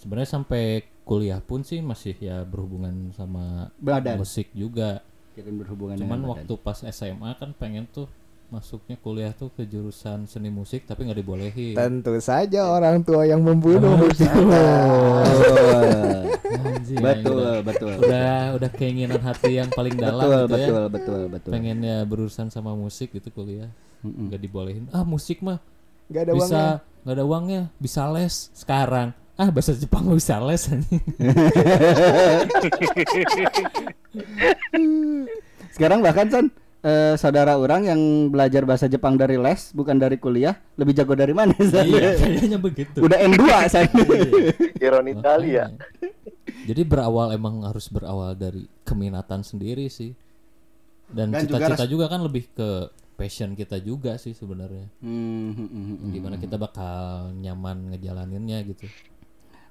Sebenarnya 0.00 0.40
sampai 0.40 0.86
kuliah 1.04 1.38
pun 1.44 1.62
sih 1.62 1.84
masih 1.84 2.16
ya 2.18 2.42
berhubungan 2.42 3.12
sama 3.12 3.68
Badan. 3.78 4.18
musik 4.18 4.50
juga. 4.56 5.04
Kita 5.36 5.52
berhubungan 5.54 6.00
cuman 6.00 6.20
waktu 6.34 6.54
pas 6.58 6.82
SMA 6.82 7.30
kan 7.38 7.54
pengen 7.54 7.86
tuh 7.90 8.10
masuknya 8.48 8.96
kuliah 8.96 9.36
tuh 9.36 9.52
ke 9.52 9.68
jurusan 9.68 10.24
seni 10.24 10.48
musik 10.48 10.88
tapi 10.88 11.04
nggak 11.04 11.20
dibolehin. 11.20 11.76
Tentu 11.76 12.16
saja 12.18 12.72
orang 12.72 13.04
tua 13.04 13.28
yang 13.28 13.44
membunuh. 13.44 14.00
Anjing, 16.48 16.98
betul, 16.98 17.36
udah, 17.38 17.60
betul. 17.60 17.92
udah 18.00 18.56
udah 18.56 18.70
keinginan 18.72 19.20
hati 19.20 19.60
yang 19.60 19.68
paling 19.68 19.92
dalam 20.00 20.48
betul, 20.48 20.48
gitu 20.48 20.56
betul, 20.56 20.80
ya. 20.80 20.88
betul, 20.88 21.20
betul. 21.28 21.50
Pengennya 21.52 21.96
berurusan 22.08 22.48
sama 22.48 22.72
musik 22.72 23.12
gitu 23.12 23.28
kuliah. 23.30 23.68
Nggak 24.00 24.40
dibolehin. 24.40 24.88
Ah, 24.96 25.04
musik 25.04 25.44
mah 25.44 25.60
Gak 26.08 26.24
ada 26.24 26.32
bisa 26.32 26.80
nggak 27.04 27.14
ada 27.20 27.24
uangnya, 27.28 27.68
bisa 27.76 28.08
les 28.16 28.48
sekarang. 28.56 29.12
Ah, 29.36 29.52
bahasa 29.52 29.76
Jepang 29.76 30.08
nggak 30.08 30.18
bisa 30.18 30.40
les. 30.40 30.64
Sekarang 35.76 36.00
bahkan 36.02 36.26
San 36.32 36.50
eh, 36.82 37.14
saudara 37.18 37.58
orang 37.58 37.86
yang 37.86 38.00
belajar 38.30 38.62
bahasa 38.62 38.86
Jepang 38.86 39.18
dari 39.18 39.34
les 39.38 39.70
bukan 39.74 39.98
dari 39.98 40.16
kuliah 40.18 40.54
lebih 40.78 40.94
jago 40.94 41.14
dari 41.18 41.34
mana 41.34 41.54
San? 41.58 41.86
iya, 41.86 42.14
kayaknya 42.20 42.58
begitu. 42.58 42.98
Udah 43.02 43.18
N2 43.18 43.42
San. 43.66 43.86
Ironi 44.78 45.12
kali 45.18 45.58
ya. 45.58 45.72
Jadi 46.68 46.82
berawal 46.84 47.32
emang 47.32 47.64
harus 47.64 47.88
berawal 47.88 48.36
dari 48.36 48.68
keminatan 48.84 49.40
sendiri 49.42 49.88
sih. 49.88 50.12
Dan 51.08 51.32
juga 51.32 51.56
cita-cita 51.64 51.84
res- 51.88 51.90
juga, 51.90 52.04
kan 52.12 52.20
lebih 52.20 52.52
ke 52.52 52.92
passion 53.16 53.56
kita 53.56 53.80
juga 53.80 54.14
sih 54.20 54.36
sebenarnya. 54.36 54.86
Hmm, 55.00 55.56
hmm, 55.56 55.68
hmm, 55.68 55.84
hmm. 55.96 56.10
Gimana 56.12 56.36
kita 56.36 56.60
bakal 56.60 57.32
nyaman 57.34 57.96
ngejalaninnya 57.96 58.62
gitu. 58.68 58.86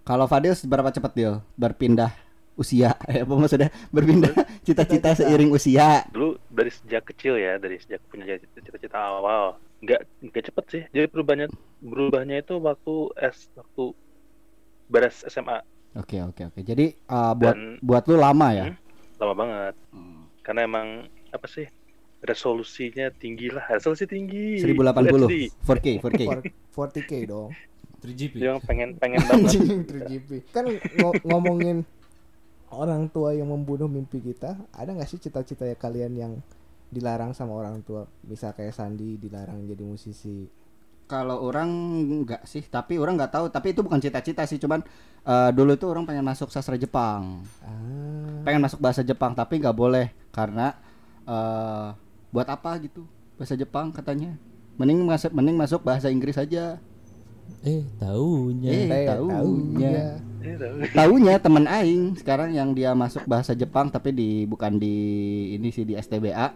Kalau 0.02 0.26
Fadil 0.26 0.56
seberapa 0.58 0.90
cepat 0.90 1.12
dia 1.14 1.32
berpindah 1.56 2.26
usia? 2.58 2.98
Eh, 3.08 3.22
apa 3.24 3.34
maksudnya 3.34 3.70
berpindah 3.94 4.34
cita-cita 4.66 5.14
seiring 5.14 5.54
usia? 5.54 6.04
Dulu 6.10 6.36
dari 6.50 6.74
sejak 6.74 7.08
kecil 7.08 7.38
ya, 7.38 7.56
dari 7.56 7.78
sejak 7.78 8.02
punya 8.10 8.36
cita-cita 8.42 8.98
awal, 8.98 9.56
nggak 9.80 10.02
nggak 10.28 10.44
cepet 10.52 10.66
sih. 10.68 10.84
Jadi 10.92 11.06
perubahannya 11.08 11.48
berubahnya 11.80 12.42
itu 12.42 12.58
waktu 12.58 13.14
S 13.16 13.48
waktu 13.54 13.94
beres 14.88 15.24
SMA 15.28 15.62
Oke 15.96 16.22
oke 16.22 16.54
oke. 16.54 16.60
Jadi 16.62 16.94
uh, 17.10 17.34
buat 17.34 17.56
Dan- 17.58 17.80
buat 17.82 18.04
lu 18.06 18.20
lama 18.20 18.48
ya? 18.54 18.66
Hmm? 18.70 18.78
lama 19.18 19.34
banget. 19.34 19.74
Karena 20.46 20.62
emang 20.62 20.88
apa 21.34 21.48
sih 21.50 21.66
resolusinya 22.22 23.10
tinggi 23.10 23.50
lah, 23.50 23.66
resolusi 23.66 24.06
tinggi. 24.06 24.62
1080 24.62 25.58
4K 25.58 25.86
4K. 25.98 26.22
40k 26.70 27.12
dong. 27.26 27.50
3GP. 27.98 28.34
Yang 28.38 28.58
pengen 28.70 28.90
pengen 29.02 29.26
banget. 29.26 29.50
Anjing 29.50 29.82
3GP. 29.90 30.30
Kan 30.54 30.70
ngo- 31.02 31.18
ngomongin 31.26 31.82
orang 32.72 33.08
tua 33.08 33.32
yang 33.32 33.48
membunuh 33.48 33.88
mimpi 33.88 34.20
kita, 34.20 34.58
ada 34.76 34.90
nggak 34.92 35.08
sih 35.08 35.20
cita-cita 35.20 35.64
ya 35.64 35.76
kalian 35.76 36.14
yang 36.14 36.34
dilarang 36.88 37.32
sama 37.32 37.56
orang 37.56 37.84
tua? 37.84 38.08
Misal 38.24 38.52
kayak 38.56 38.76
Sandi 38.76 39.16
dilarang 39.20 39.64
jadi 39.68 39.84
musisi. 39.84 40.48
Kalau 41.08 41.40
orang 41.40 41.72
enggak 42.04 42.44
sih, 42.44 42.68
tapi 42.68 43.00
orang 43.00 43.16
nggak 43.16 43.32
tahu. 43.32 43.46
Tapi 43.48 43.72
itu 43.72 43.80
bukan 43.80 43.96
cita-cita 44.04 44.44
sih, 44.44 44.60
cuman 44.60 44.84
eh, 45.24 45.50
dulu 45.56 45.80
tuh 45.80 45.92
orang 45.96 46.04
pengen 46.04 46.24
masuk 46.24 46.52
sastra 46.52 46.76
Jepang, 46.76 47.44
Ah. 47.64 48.44
pengen 48.44 48.60
masuk 48.64 48.80
bahasa 48.80 49.04
Jepang, 49.04 49.32
tapi 49.32 49.60
nggak 49.60 49.76
boleh 49.76 50.12
karena 50.32 50.76
eh 51.28 51.88
buat 52.28 52.48
apa 52.48 52.76
gitu 52.84 53.08
bahasa 53.40 53.56
Jepang 53.56 53.92
katanya. 53.96 54.36
Mending 54.76 55.08
masuk 55.08 55.32
mending 55.32 55.56
masuk 55.56 55.82
bahasa 55.84 56.12
Inggris 56.12 56.36
aja. 56.36 56.80
Eh, 57.62 57.84
taunya. 57.98 58.70
Eh, 58.70 58.86
Eh, 58.86 59.06
taunya. 59.06 59.89
Eh, 60.39 60.56
tahu. 60.56 60.75
Taunya 60.89 61.34
temen 61.38 61.66
aing 61.66 62.16
sekarang 62.16 62.51
yang 62.51 62.72
dia 62.72 62.92
masuk 62.94 63.25
bahasa 63.25 63.51
Jepang 63.51 63.88
tapi 63.88 64.12
di 64.12 64.30
bukan 64.44 64.75
di 64.75 64.96
ini 65.54 65.68
sih 65.70 65.84
di 65.84 65.94
STBA. 65.94 66.56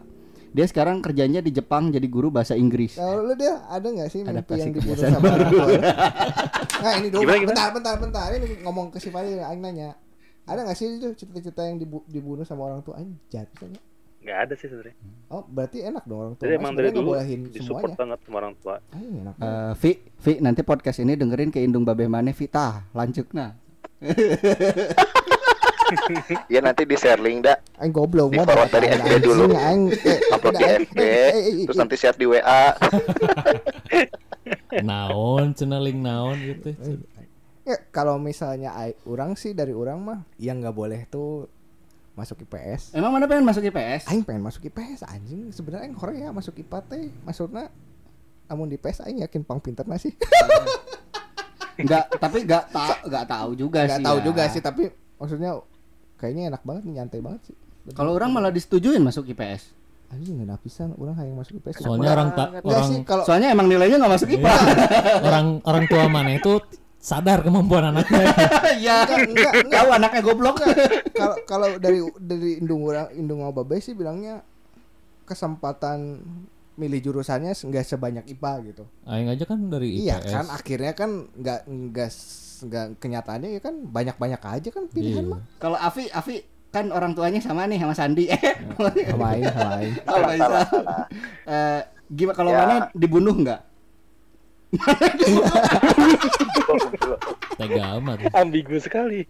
Dia 0.52 0.66
sekarang 0.66 1.00
kerjanya 1.00 1.40
di 1.40 1.48
Jepang 1.50 1.90
jadi 1.90 2.04
guru 2.06 2.28
bahasa 2.28 2.56
Inggris. 2.56 2.96
Kalau 2.96 3.24
lu 3.24 3.36
dia 3.36 3.64
ada 3.66 3.88
nggak 3.88 4.10
sih 4.10 4.20
mimpi 4.20 4.36
Adaptasi 4.36 4.60
yang 4.60 4.72
dibunuh 4.72 4.84
kebiasaan 4.92 5.12
sama 5.14 5.28
orang 5.30 5.50
tua? 5.50 5.66
Nah 6.82 6.94
ini 6.98 7.08
dulu, 7.08 7.22
Gimana, 7.22 7.38
gimana? 7.38 7.50
bentar, 7.54 7.70
bentar, 7.72 7.96
bentar. 7.96 8.28
Ini 8.34 8.48
ngomong 8.66 8.90
ke 8.90 8.98
si 8.98 9.08
Fadil, 9.08 9.38
Aing 9.38 9.62
nanya. 9.62 9.94
Ada 10.44 10.66
nggak 10.66 10.74
sih 10.74 10.98
itu 10.98 11.08
cita-cita 11.14 11.62
yang 11.64 11.78
dibu- 11.78 12.04
dibunuh 12.06 12.42
sama 12.42 12.66
orang 12.66 12.82
tua? 12.82 12.98
Aing 12.98 13.16
jatuh 13.30 13.70
Nggak 14.22 14.38
ada 14.38 14.54
sih 14.54 14.68
sebenarnya. 14.70 14.96
Oh, 15.34 15.42
berarti 15.50 15.78
enak 15.82 16.04
dong 16.06 16.20
orang 16.22 16.34
tua. 16.38 16.44
Jadi 16.46 16.54
emang 16.62 16.74
dari 16.78 16.90
dulu 16.94 17.10
disupport 17.50 17.90
semuanya. 17.90 17.98
banget 17.98 18.20
sama 18.22 18.36
orang 18.38 18.54
tua. 18.62 18.76
Aing 18.94 19.16
enak. 19.26 19.34
banget. 19.36 19.50
Eh, 19.50 19.72
Vi, 19.82 19.92
Vi 20.22 20.34
nanti 20.46 20.62
podcast 20.62 20.98
ini 21.02 21.14
dengerin 21.18 21.50
ke 21.50 21.58
Indung 21.58 21.82
Babeh 21.82 22.06
Mane 22.06 22.32
Vita, 22.38 22.86
lanjut 22.94 23.26
nah. 23.34 23.58
Ya 26.48 26.64
nanti 26.64 26.88
di 26.88 26.96
share 26.96 27.20
link 27.20 27.44
dah. 27.44 27.58
Aing 27.82 27.92
goblok 27.92 28.32
Di 28.32 28.38
mau 28.40 28.46
forward 28.48 28.72
dari 28.72 28.88
FB 28.96 29.12
dulu. 29.26 29.44
Aing 29.58 29.92
eh, 29.92 30.20
Upload 30.32 30.56
di 30.56 30.64
FB, 30.64 30.98
eh, 31.02 31.04
eh, 31.04 31.30
eh, 31.36 31.54
terus 31.68 31.76
eh, 31.76 31.82
nanti 31.82 31.96
share 32.00 32.18
di 32.18 32.26
WA. 32.30 32.64
Naon, 34.88 35.52
ceneling 35.54 36.00
naon 36.00 36.38
gitu. 36.40 36.72
Ya, 37.68 37.78
kalau 37.94 38.18
misalnya 38.18 38.74
orang 39.06 39.36
sih 39.38 39.52
dari 39.54 39.76
orang 39.76 40.00
mah 40.02 40.20
yang 40.42 40.64
nggak 40.64 40.74
boleh 40.74 41.06
tuh 41.12 41.46
masuk 42.12 42.38
IPS. 42.42 42.92
Emang 42.92 43.10
mana 43.10 43.24
pengen 43.24 43.44
masuk 43.44 43.64
IPS? 43.64 44.06
Aing 44.06 44.22
pengen 44.22 44.42
masuk 44.42 44.62
IPS 44.64 45.04
anjing. 45.04 45.48
Sebenarnya 45.50 45.86
aing 45.86 45.96
horeng 45.96 46.18
ya 46.20 46.30
masuk 46.30 46.54
IPA 46.56 46.80
teh. 46.86 47.08
Maksudnya 47.22 47.72
namun 48.46 48.68
di 48.68 48.76
IPS 48.76 49.04
aing 49.04 49.20
yakin 49.22 49.42
pang 49.42 49.58
pinter 49.58 49.84
nggak 49.88 49.98
sih? 49.98 50.14
Enggak, 51.74 52.14
tapi 52.14 52.44
enggak 52.44 52.68
tahu 52.70 52.94
enggak 53.06 53.26
tahu 53.26 53.50
juga 53.56 53.80
Nggak 53.82 53.98
sih. 53.98 54.06
tahu 54.06 54.18
ya. 54.18 54.24
juga 54.24 54.44
sih 54.48 54.62
tapi 54.62 54.84
maksudnya 55.16 55.52
kayaknya 56.16 56.44
enak 56.52 56.62
banget 56.62 56.84
nyantai 56.86 57.20
banget 57.20 57.42
sih. 57.48 57.56
Kalau 57.92 58.14
orang 58.14 58.30
malah 58.30 58.52
disetujuin 58.52 59.02
masuk 59.02 59.26
IPS. 59.28 59.80
anjing 60.12 60.36
nggak 60.38 60.60
pisan 60.60 60.92
orang 60.94 61.16
yang 61.18 61.40
masuk 61.40 61.58
IPS. 61.58 61.82
Soalnya 61.82 62.12
orang 62.12 62.30
tak 62.36 62.48
Enggak 62.52 62.68
orang 62.68 62.84
sih 62.86 63.00
kalau 63.02 63.24
Soalnya 63.24 63.50
emang 63.50 63.66
nilainya 63.66 63.96
nggak 63.98 64.14
masuk 64.14 64.30
IPA. 64.30 64.54
orang 65.24 65.46
orang 65.64 65.84
tua 65.88 66.04
mana 66.06 66.32
itu 66.36 66.54
sadar 67.02 67.42
kemampuan 67.42 67.90
anaknya. 67.90 68.30
Iya. 68.78 69.04
Enggak, 69.04 69.20
enggak, 69.28 69.52
enggak. 69.60 69.74
Tahu 69.76 69.90
anaknya 69.92 70.22
goblok. 70.22 70.58
kalau 71.12 71.36
kalau 71.44 71.70
dari 71.76 72.00
dari 72.16 72.50
indung 72.58 72.86
orang 72.86 73.10
indung 73.12 73.42
babe 73.44 73.78
sih 73.78 73.92
bilangnya 73.92 74.46
kesempatan 75.26 76.22
milih 76.72 77.00
jurusannya 77.02 77.52
nggak 77.52 77.86
sebanyak 77.86 78.26
IPA 78.30 78.54
gitu. 78.68 78.84
Aing 79.06 79.28
aja 79.28 79.44
kan 79.44 79.60
dari 79.68 80.02
Iya 80.02 80.18
IPS. 80.18 80.32
kan 80.32 80.46
akhirnya 80.48 80.94
kan 80.94 81.10
nggak 81.36 81.60
nggak 81.68 82.10
nggak 82.62 82.86
kenyataannya 82.98 83.50
ya 83.52 83.62
kan 83.62 83.76
banyak-banyak 83.84 84.40
aja 84.40 84.70
kan 84.70 84.84
pilihan 84.88 85.26
Iya. 85.26 85.32
mah. 85.36 85.42
Kalau 85.58 85.78
Afi, 85.78 86.08
Afi 86.10 86.42
kan 86.72 86.88
orang 86.90 87.12
tuanya 87.12 87.44
sama 87.44 87.68
nih 87.68 87.78
sama 87.78 87.92
Sandi. 87.92 88.32
Eh, 88.32 88.40
Sama 89.12 89.26
aing, 89.36 89.44
sama 89.52 89.68
aing. 89.84 89.94
salah. 90.40 90.68
Eh, 91.44 91.82
gimana 92.08 92.36
kalau 92.36 92.52
Ya. 92.52 92.60
mana 92.62 92.76
dibunuh 92.94 93.36
nggak? 93.36 93.60
Tega 97.60 97.84
amat. 98.00 98.18
Ambigu 98.32 98.80
sekali. 98.80 99.28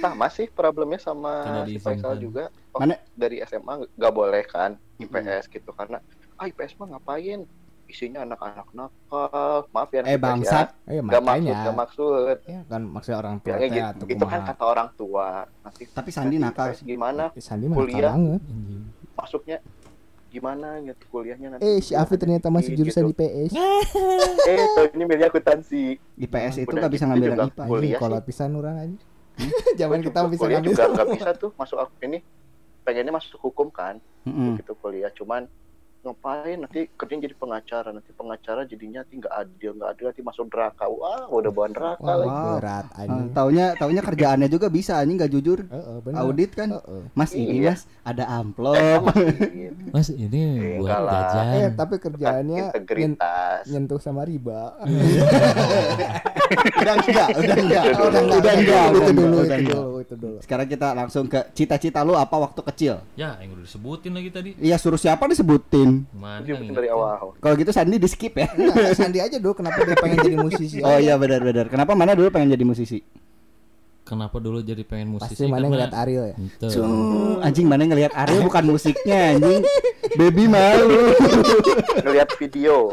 Sama 0.00 0.30
sih 0.30 0.46
problemnya 0.48 0.98
sama 1.02 1.64
si 1.68 1.76
Faisal 1.76 2.16
juga. 2.16 2.48
Oh, 2.72 2.80
Mana? 2.80 2.96
dari 3.12 3.42
SMA 3.44 3.84
nggak 3.98 4.14
boleh 4.14 4.42
kan 4.48 4.78
IPS 4.96 5.50
gitu 5.52 5.74
karena 5.74 5.98
ah 6.38 6.46
IPS 6.48 6.78
mah 6.80 6.96
ngapain? 6.96 7.44
Isinya 7.90 8.24
anak-anak 8.24 8.72
nakal. 8.72 9.68
Maaf 9.74 9.90
ya. 9.92 10.00
Eh 10.06 10.16
IPS 10.16 10.22
bangsat. 10.24 10.68
Eh 10.88 10.96
Ya. 10.96 11.02
Gak 11.04 11.22
maksud, 11.26 11.52
gak 11.52 11.76
maksud. 11.76 12.36
Ya 12.48 12.60
kan 12.64 12.82
maksudnya 12.88 13.18
orang 13.20 13.36
tua 13.44 13.56
gitu, 13.60 13.82
atau 13.84 14.06
itu 14.08 14.24
kan 14.24 14.40
kata 14.48 14.64
orang 14.64 14.88
tua. 14.96 15.28
Nanti 15.60 15.82
Tapi 15.92 16.10
Sandi 16.14 16.36
nanti 16.40 16.56
nakal. 16.56 16.72
Gimana 16.80 17.24
Sandi 17.36 17.66
Kuliah. 17.68 18.16
banget. 18.16 18.40
Masuknya? 19.12 19.58
Gimana 20.32 20.80
gitu 20.80 21.04
kuliahnya 21.06 21.48
nanti? 21.52 21.62
Eh 21.62 21.78
si 21.78 21.92
Afi 21.92 22.16
ternyata 22.16 22.48
masih 22.48 22.72
jurusan 22.72 23.04
gitu. 23.04 23.12
IPS. 23.14 23.52
Eh, 24.42 24.58
ini 24.90 25.04
milih 25.04 25.28
akuntansi. 25.28 26.00
IPS 26.18 26.54
itu 26.58 26.66
Udah 26.66 26.82
nggak 26.82 26.92
bisa 26.92 27.04
gitu 27.04 27.10
ngambil 27.12 27.30
IPA. 27.46 27.62
kuliah 27.62 27.78
Anjing, 27.86 28.00
kalau 28.00 28.18
sih. 28.18 28.26
pisan 28.26 28.50
orang 28.52 28.76
aja. 28.80 28.96
Zaman 29.78 29.98
Gua 29.98 30.06
kita 30.08 30.18
bisa 30.26 30.40
kuliah 30.40 30.58
ngambil. 30.58 30.72
juga 30.72 30.84
nggak 30.88 31.06
bisa 31.14 31.28
tuh 31.36 31.50
masuk 31.54 31.78
aku 31.78 31.94
ini 32.02 32.18
pengennya 32.82 33.12
masuk 33.12 33.38
hukum 33.38 33.68
kan 33.68 34.02
Mm-mm. 34.24 34.58
gitu 34.58 34.74
kuliah 34.74 35.12
cuman 35.12 35.46
ngapain 36.02 36.58
nanti 36.58 36.90
kerjanya 36.90 37.22
jadi 37.24 37.36
pengacara 37.36 37.88
nanti 37.88 38.10
pengacara 38.10 38.60
jadinya 38.64 39.00
nanti 39.00 39.14
nggak 39.16 39.34
adil 39.36 39.70
nggak 39.72 39.90
adil 39.92 40.04
nanti 40.08 40.20
masuk 40.20 40.44
neraka 40.46 40.84
wah 40.84 41.30
udah 41.30 41.48
bawa 41.48 41.68
neraka 41.68 42.02
Wah, 42.02 42.16
lagi 42.18 42.42
berat 42.58 42.86
Ah, 42.88 43.00
anjing. 43.00 43.28
taunya 43.32 43.66
taunya 43.74 44.02
kerjaannya 44.02 44.48
juga 44.48 44.66
bisa 44.68 44.98
anjing 44.98 45.14
nggak 45.14 45.30
jujur. 45.30 45.58
Heeh, 45.64 45.96
bener. 46.00 46.18
Audit 46.18 46.50
kan. 46.52 46.68
Heeh. 46.72 47.02
Mas 47.12 47.30
ini 47.32 47.54
Iya. 47.56 47.72
Mas 47.72 47.82
ada 48.02 48.24
amplop. 48.32 49.02
Mas 49.88 50.08
ini 50.10 50.42
buat 50.74 50.82
Enggak 50.82 51.00
lah. 51.00 51.12
jajan. 51.14 51.44
Eh, 51.54 51.68
tapi 51.72 51.94
kerjaannya 51.96 52.64
nyentuh 53.64 53.98
sama 53.98 54.22
riba. 54.22 54.74
udah 56.52 56.94
enggak, 56.98 57.28
udah 57.32 57.56
enggak. 57.56 57.84
Udah 57.84 58.08
Udah 58.12 58.22
dulu. 58.22 58.32
enggak, 58.32 58.42
udah 58.42 58.52
itu 58.52 58.62
enggak, 58.62 59.12
dulu, 59.12 59.36
udah 59.36 59.44
itu 59.44 59.54
enggak. 59.56 59.76
dulu, 59.76 59.96
itu 60.02 60.14
dulu. 60.16 60.36
Sekarang 60.42 60.66
kita 60.68 60.88
langsung 60.92 61.24
ke 61.26 61.40
cita-cita 61.52 62.00
lu 62.02 62.14
apa 62.14 62.36
waktu 62.36 62.60
kecil? 62.72 62.94
Ya, 63.14 63.36
yang 63.40 63.54
udah 63.56 63.64
disebutin 63.64 64.12
lagi 64.12 64.28
tadi. 64.30 64.50
Iya 64.58 64.76
suruh 64.76 65.00
siapa 65.00 65.24
disebutin. 65.26 66.04
Mana 66.12 66.44
Itu 66.44 66.54
dari 66.72 66.88
awal 66.90 67.36
Kalau 67.38 67.54
gitu 67.56 67.70
Sandi 67.70 67.96
di 67.96 68.08
skip 68.10 68.34
ya. 68.36 68.48
Sandi 68.98 69.18
aja 69.18 69.36
dulu 69.40 69.56
kenapa 69.58 69.82
dia 69.82 69.96
pengen 69.98 70.18
jadi 70.20 70.36
musisi. 70.38 70.78
Oh 70.82 70.98
iya 70.98 71.16
benar 71.16 71.40
benar. 71.40 71.66
Kenapa 71.70 71.92
mana 71.96 72.12
dulu 72.12 72.28
pengen 72.28 72.52
jadi 72.52 72.64
musisi? 72.64 73.00
Kenapa 74.02 74.42
dulu 74.42 74.62
jadi 74.62 74.82
pengen 74.82 75.14
musisi 75.14 75.38
Pasti 75.38 75.46
mana 75.46 75.66
ngeliat 75.70 75.94
Ariel 75.94 76.24
ya. 76.30 76.36
Itu. 76.38 76.66
Cuh, 76.78 77.38
anjing 77.42 77.66
mana 77.66 77.86
ngelihat 77.86 78.12
Ariel 78.14 78.42
bukan 78.46 78.64
musiknya 78.70 79.38
anjing. 79.38 79.62
Baby 80.18 80.44
malu. 80.50 81.14
ngelihat 82.04 82.34
video 82.36 82.92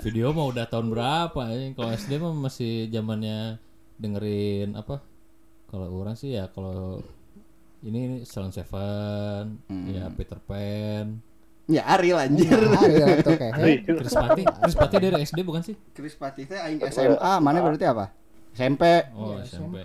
video 0.00 0.34
mah 0.34 0.46
udah 0.50 0.64
tahun 0.66 0.90
berapa 0.90 1.42
ya 1.54 1.70
kalau 1.76 1.90
SD 1.94 2.12
mah 2.18 2.32
masih 2.34 2.90
zamannya 2.90 3.62
dengerin 4.00 4.74
apa 4.74 4.98
kalau 5.70 5.90
orang 5.94 6.18
sih 6.18 6.34
ya 6.34 6.50
kalau 6.50 7.02
ini 7.84 8.24
Salon 8.26 8.50
Seven 8.50 9.60
ya 9.92 10.10
Peter 10.16 10.40
Pan 10.42 11.20
ya 11.70 11.82
Ariel 11.96 12.18
anjir. 12.20 12.52
Ariel 12.52 13.08
atau 13.22 13.34
kayak 13.40 13.84
Chris 13.86 14.14
Pati 14.14 14.42
Chris 14.44 14.76
Pati 14.76 14.94
dari 14.98 15.16
SD 15.22 15.38
bukan 15.46 15.62
sih 15.62 15.76
Chris 15.94 16.16
teh 16.18 16.58
aing 16.58 16.80
SMA, 16.90 17.32
mana 17.40 17.58
berarti 17.62 17.86
apa? 17.86 18.10
SMP. 18.54 18.82
oh 19.18 19.38
SMP 19.42 19.82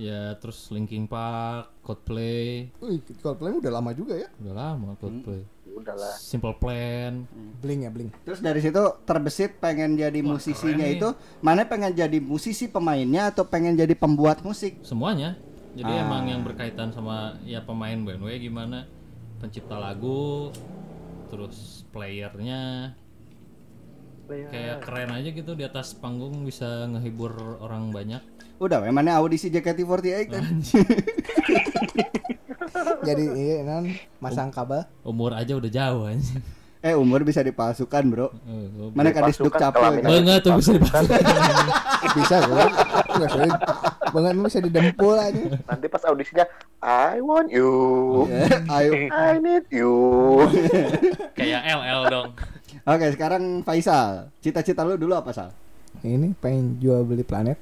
ya 0.00 0.32
terus 0.40 0.72
Linkin 0.72 1.04
Park 1.04 1.84
Coldplay 1.84 2.72
Wih, 2.80 3.04
Coldplay 3.20 3.52
udah 3.52 3.68
lama 3.68 3.92
juga 3.92 4.16
ya. 4.16 4.28
udah 4.40 4.54
lama 4.56 4.96
Coldplay 4.96 5.44
udahlah 5.70 6.16
Simple 6.16 6.56
Plan 6.56 7.28
Bling 7.60 7.84
ya, 7.84 7.92
bling. 7.92 8.08
Terus 8.24 8.40
dari 8.40 8.64
situ 8.64 8.80
terbesit 9.04 9.60
pengen 9.60 10.00
jadi 10.00 10.24
musisinya 10.24 10.82
keren 10.82 10.88
nih. 10.88 10.96
itu, 10.98 11.08
mana 11.44 11.68
pengen 11.68 11.92
jadi 11.92 12.18
musisi 12.18 12.66
pemainnya 12.66 13.28
atau 13.28 13.44
pengen 13.44 13.76
jadi 13.76 13.92
pembuat 13.92 14.40
musik? 14.40 14.80
semuanya 14.80 15.36
jadi 15.76 15.92
Ah. 15.92 16.02
emang 16.02 16.24
yang 16.26 16.42
berkaitan 16.42 16.90
sama 16.90 17.38
ya 17.46 17.60
pemain 17.62 17.94
bandnya 18.00 18.40
gimana 18.40 18.78
pencipta 19.38 19.76
lagu 19.78 20.50
terus 21.30 21.86
playernya 21.94 22.92
kayak 24.26 24.82
keren 24.82 25.10
aja 25.10 25.30
gitu 25.30 25.54
di 25.54 25.62
atas 25.66 25.94
panggung 25.94 26.42
bisa 26.42 26.86
ngehibur 26.86 27.58
orang 27.62 27.90
banyak 27.90 28.22
Udah, 28.60 28.78
we, 28.78 28.92
mana 28.92 29.16
audisi 29.16 29.48
JKT48 29.48 30.28
kan? 30.28 30.44
Jadi 33.02 33.24
iya 33.32 33.56
non 33.62 33.88
masang 34.20 34.48
kabel. 34.48 34.84
umur 35.02 35.32
aja 35.32 35.56
udah 35.56 35.68
jauh 35.68 36.04
anjing 36.04 36.38
eh 36.80 36.92
umur 36.94 37.20
bisa 37.20 37.40
dipalsukan 37.40 38.04
bro. 38.06 38.28
Gua- 38.32 38.92
Mana 38.94 39.10
kadis 39.10 39.36
duk 39.36 39.52
Dipalsukan 39.52 39.60
capek. 39.62 39.80
kelamin. 40.00 40.02
Banget 40.02 40.40
tuh 40.40 40.52
bisa 40.56 40.70
dipasang. 40.72 41.04
Bisa 42.10 42.36
gue. 42.40 42.64
Enggak 43.10 43.30
sulit. 43.30 43.52
Banget 44.10 44.32
bisa 44.40 44.58
didempul 44.58 45.14
aja. 45.14 45.44
nanti 45.62 45.86
pas 45.86 46.02
audisinya 46.02 46.48
I 46.80 47.20
want 47.20 47.52
you 47.52 47.68
Ayo. 48.66 48.90
I 49.06 49.36
need 49.36 49.68
you 49.68 49.92
Kayak 51.34 51.68
LL 51.70 52.00
dong. 52.08 52.28
Oke, 52.82 53.06
sekarang 53.10 53.60
Faisal. 53.60 54.32
Cita-cita 54.38 54.80
lu 54.80 54.96
dulu 54.96 55.12
apa, 55.12 55.30
Sal? 55.30 55.52
Ini 56.00 56.32
pengen 56.40 56.80
jual 56.80 57.04
beli 57.04 57.20
planet. 57.20 57.60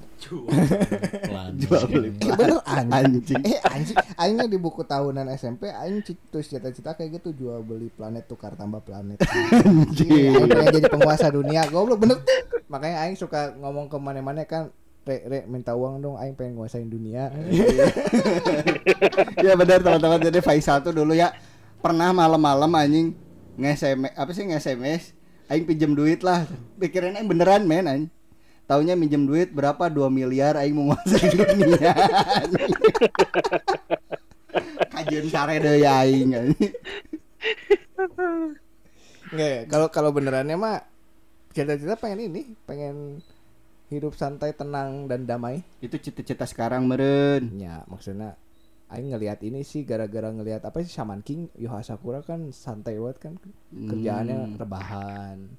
Pelan. 1.27 1.59
Jual 1.63 1.85
beli. 1.91 2.09
Eh, 2.23 2.33
bener 2.35 2.63
anjing. 2.63 2.95
Anjing. 2.95 3.43
Eh 3.43 3.59
anjing. 3.67 3.97
Aingnya 4.15 4.47
di 4.47 4.59
buku 4.59 4.83
tahunan 4.87 5.27
SMP 5.35 5.71
aing 5.71 6.03
ci- 6.07 6.19
terus 6.31 6.47
cita-cita 6.47 6.95
kayak 6.95 7.19
gitu 7.19 7.35
jual 7.35 7.63
beli 7.67 7.91
planet 7.91 8.31
tukar 8.31 8.55
tambah 8.55 8.79
planet. 8.83 9.19
Anjing. 9.27 10.39
Aing 10.39 10.51
pengen 10.51 10.75
jadi 10.79 10.89
penguasa 10.91 11.31
dunia. 11.31 11.67
Goblok 11.67 11.99
bener. 11.99 12.23
Makanya 12.71 13.07
aing 13.07 13.19
suka 13.19 13.55
ngomong 13.59 13.91
ke 13.91 13.97
mana-mana 13.99 14.47
kan 14.47 14.71
Re, 15.09 15.25
re, 15.25 15.41
minta 15.49 15.73
uang 15.73 16.05
dong, 16.05 16.21
aing 16.21 16.37
pengen 16.37 16.61
nguasain 16.61 16.85
dunia. 16.85 17.33
ya 19.41 19.57
benar 19.57 19.81
teman-teman. 19.81 20.21
Jadi 20.21 20.45
Faisal 20.45 20.85
tuh 20.85 20.93
dulu 20.93 21.17
ya 21.17 21.33
pernah 21.81 22.13
malam-malam 22.13 22.69
anjing 22.77 23.17
nge-SMS 23.57 24.13
apa 24.13 24.31
sih 24.37 24.45
nge-SMS 24.45 25.17
aing 25.49 25.65
pinjem 25.65 25.97
duit 25.97 26.21
lah. 26.21 26.45
Pikirin 26.77 27.17
aing 27.17 27.25
beneran 27.25 27.65
men 27.65 27.89
anjing. 27.89 28.13
Taunya 28.69 28.93
minjem 28.93 29.25
duit 29.25 29.49
berapa 29.49 29.89
2 29.89 30.13
miliar 30.13 30.61
aing 30.61 30.77
menguasai 30.77 31.33
dunia. 31.33 31.89
Kajian 34.93 35.27
sare 35.33 35.57
deh 35.57 35.81
ya 35.81 36.05
aing. 36.05 36.37
Nggak, 39.33 39.73
kalau 39.73 39.89
kalau 39.89 40.11
benerannya 40.13 40.61
mah 40.61 40.85
cita-cita 41.57 41.97
pengen 41.97 42.29
ini, 42.29 42.53
pengen 42.69 43.25
hidup 43.89 44.13
santai, 44.13 44.53
tenang 44.53 45.09
dan 45.09 45.25
damai. 45.25 45.65
Itu 45.81 45.97
cita-cita 45.97 46.45
sekarang 46.45 46.85
meren. 46.85 47.57
Ya, 47.57 47.89
maksudnya 47.89 48.37
aing 48.93 49.17
ngelihat 49.17 49.41
ini 49.49 49.65
sih 49.65 49.89
gara-gara 49.89 50.29
ngelihat 50.29 50.69
apa 50.69 50.85
sih 50.85 50.93
Shaman 50.93 51.25
King, 51.25 51.49
Yoha 51.57 51.81
Sakura 51.81 52.21
kan 52.21 52.53
santai 52.53 53.01
banget 53.01 53.17
kan. 53.17 53.35
Kerjaannya 53.73 54.61
rebahan, 54.61 55.57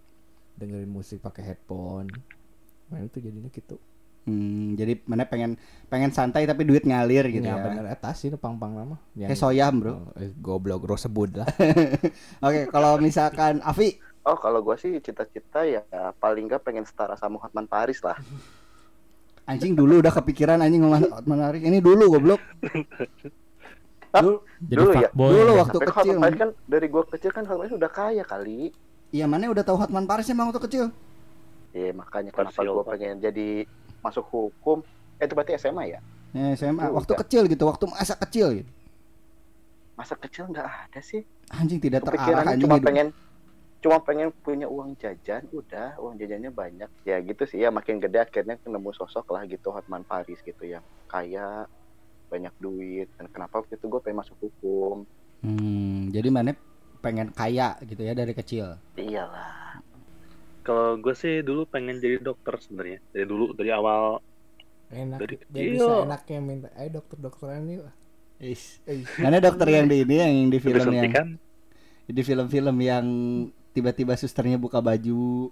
dengerin 0.62 0.94
musik 0.94 1.26
pakai 1.26 1.54
headphone. 1.54 2.38
Nah, 2.90 3.00
itu 3.06 3.18
jadinya 3.22 3.50
gitu. 3.50 3.78
Hmm, 4.28 4.76
jadi 4.78 5.00
mana 5.10 5.26
pengen 5.26 5.56
pengen 5.88 6.12
santai 6.12 6.44
tapi 6.46 6.68
duit 6.68 6.84
ngalir 6.86 7.26
gitu 7.32 7.42
ya, 7.50 7.56
ya. 7.56 7.64
bener 7.66 7.86
eta 7.88 8.12
sih 8.14 8.30
nu 8.30 8.38
pang-pang 8.38 8.76
nama. 8.76 8.96
Kayak 9.16 9.40
soyam, 9.40 9.74
Bro. 9.80 9.92
Oh, 9.96 10.12
eh, 10.20 10.30
goblok 10.38 10.86
bro 10.86 11.00
sebut 11.00 11.34
lah. 11.34 11.48
Oke, 12.46 12.68
kalau 12.70 13.00
misalkan 13.00 13.64
Avi 13.64 13.98
oh 14.28 14.38
kalau 14.38 14.60
gua 14.62 14.76
sih 14.76 15.00
cita-cita 15.00 15.64
ya 15.66 15.82
paling 16.20 16.46
nggak 16.46 16.62
pengen 16.62 16.84
setara 16.86 17.16
sama 17.18 17.40
Hotman 17.42 17.66
Paris 17.66 18.04
lah 18.04 18.20
anjing 19.50 19.74
dulu 19.74 19.98
udah 19.98 20.14
kepikiran 20.14 20.62
anjing 20.62 20.86
ngomong 20.86 21.10
menarik. 21.26 21.66
Ini 21.66 21.82
dulu 21.82 22.14
goblok. 22.14 22.38
Hah? 24.14 24.22
Dulu, 24.22 24.36
Jadi 24.62 24.74
Dulu 24.78 24.90
ya? 24.94 25.10
fuckboy. 25.10 25.32
dulu 25.34 25.52
waktu 25.58 25.78
Tapi 25.78 25.86
kecil. 25.90 25.98
Hotman 26.14 26.22
Paris 26.22 26.38
kan 26.38 26.50
dari 26.66 26.88
gua 26.90 27.04
kecil 27.06 27.32
kan 27.34 27.44
Hotman 27.46 27.60
Paris 27.66 27.74
udah 27.78 27.92
kaya 27.92 28.24
kali 28.26 28.74
Iya, 29.10 29.26
mana 29.26 29.50
udah 29.50 29.66
tahu 29.66 29.78
Hotman 29.82 30.06
Paris 30.06 30.30
emang 30.30 30.54
waktu 30.54 30.62
kecil? 30.70 30.86
Ya 31.72 31.90
makanya 31.92 32.32
kenapa 32.32 32.56
Pak. 32.56 32.86
pengen 32.90 33.16
jadi 33.20 33.48
masuk 34.00 34.26
hukum 34.26 34.82
eh 35.16 35.24
itu 35.24 35.34
berarti 35.34 35.54
SMA 35.56 35.86
ya 35.90 36.02
Ya, 36.30 36.54
SMA 36.54 36.78
Udah. 36.84 36.94
waktu 36.94 37.14
kecil 37.18 37.42
gitu, 37.48 37.66
waktu 37.66 37.86
masa 37.86 38.14
kecil 38.16 38.54
gitu. 38.56 38.70
masa 39.96 40.14
kecil 40.16 40.46
nggak 40.48 40.62
ada 40.64 41.02
sih 41.02 41.26
Anjing 41.50 41.78
tidak 41.78 42.06
terarah 42.06 42.46
anjing 42.46 42.62
cuma 42.62 42.78
hidup. 42.78 42.86
pengen 42.86 43.08
cuma 43.80 43.98
pengen 43.98 44.30
punya 44.38 44.64
uang 44.66 44.94
jajan 44.96 45.44
udah 45.50 45.98
uang 45.98 46.16
jajannya 46.16 46.50
banyak 46.50 46.86
ya 47.02 47.18
gitu 47.20 47.44
sih 47.44 47.58
ya 47.58 47.70
makin 47.70 47.98
gede 47.98 48.20
akhirnya 48.20 48.62
nemu 48.62 48.92
sosok 48.94 49.26
lah 49.30 49.44
gitu 49.44 49.70
Hotman 49.70 50.04
Paris 50.04 50.38
gitu 50.40 50.64
yang 50.64 50.80
kaya 51.06 51.66
banyak 52.28 52.54
duit 52.58 53.10
dan 53.16 53.26
kenapa 53.28 53.60
waktu 53.60 53.74
itu 53.74 53.86
gue 53.88 54.00
pengen 54.00 54.20
masuk 54.20 54.38
hukum 54.40 55.04
Hmm, 55.40 56.12
jadi 56.12 56.28
mana 56.28 56.52
pengen 56.98 57.32
kaya 57.32 57.80
gitu 57.82 58.00
ya 58.00 58.12
dari 58.12 58.32
kecil. 58.32 58.76
iyalah 58.94 59.69
Kalau 60.70 61.02
gue 61.02 61.18
sih 61.18 61.42
dulu 61.42 61.66
pengen 61.66 61.98
jadi 61.98 62.22
dokter 62.22 62.54
sebenarnya. 62.62 63.02
Dari 63.10 63.26
dulu 63.26 63.58
dari 63.58 63.74
awal 63.74 64.22
Enak. 64.94 65.18
Dari 65.18 65.36
Biar 65.50 65.66
kecil. 65.66 65.74
bisa 65.74 65.94
enaknya 66.06 66.40
minta, 66.42 66.68
ayo 66.78 66.90
dokter-dokteran 67.02 67.62
yuk. 67.70 67.90
Is. 68.38 68.78
Mana 69.18 69.42
dokter 69.42 69.66
yang 69.70 69.86
di 69.86 70.06
ini 70.06 70.16
yang 70.18 70.34
di 70.50 70.60
film 70.62 70.90
yang 70.94 71.14
di 72.10 72.22
film-film 72.26 72.78
yang 72.82 73.06
tiba-tiba 73.74 74.14
susternya 74.14 74.62
buka 74.62 74.78
baju. 74.82 75.50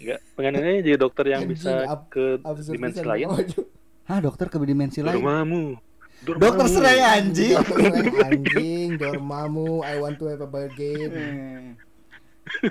enggak 0.00 0.20
pengen 0.32 0.64
ini 0.64 0.80
jadi 0.80 0.96
dokter 0.96 1.28
yang 1.28 1.44
bisa 1.44 1.84
ab- 1.84 2.08
ke 2.08 2.40
dimensi 2.72 3.04
lain. 3.04 3.28
baju. 3.28 3.60
Hah, 4.08 4.18
dokter 4.20 4.46
ke 4.48 4.56
dimensi 4.64 5.00
lain. 5.04 5.20
Dormamu. 5.20 5.76
Dokter. 6.20 6.68
Stray 6.68 7.00
anjing. 7.00 7.56
Dokter 7.60 8.24
anjing, 8.28 8.88
dormamu, 8.96 9.84
I 9.84 9.96
want 10.00 10.16
to 10.20 10.28
have 10.28 10.40
a 10.40 10.48
bargain. 10.48 11.76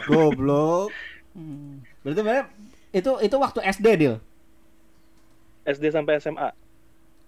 Goblok. 0.09 0.89
Hmm. 1.39 1.79
Berarti 2.03 2.19
mana 2.19 2.43
itu 2.91 3.11
itu 3.23 3.35
waktu 3.39 3.59
SD 3.63 3.87
deal. 3.95 4.15
SD 5.63 5.87
sampai 5.87 6.19
SMA. 6.19 6.49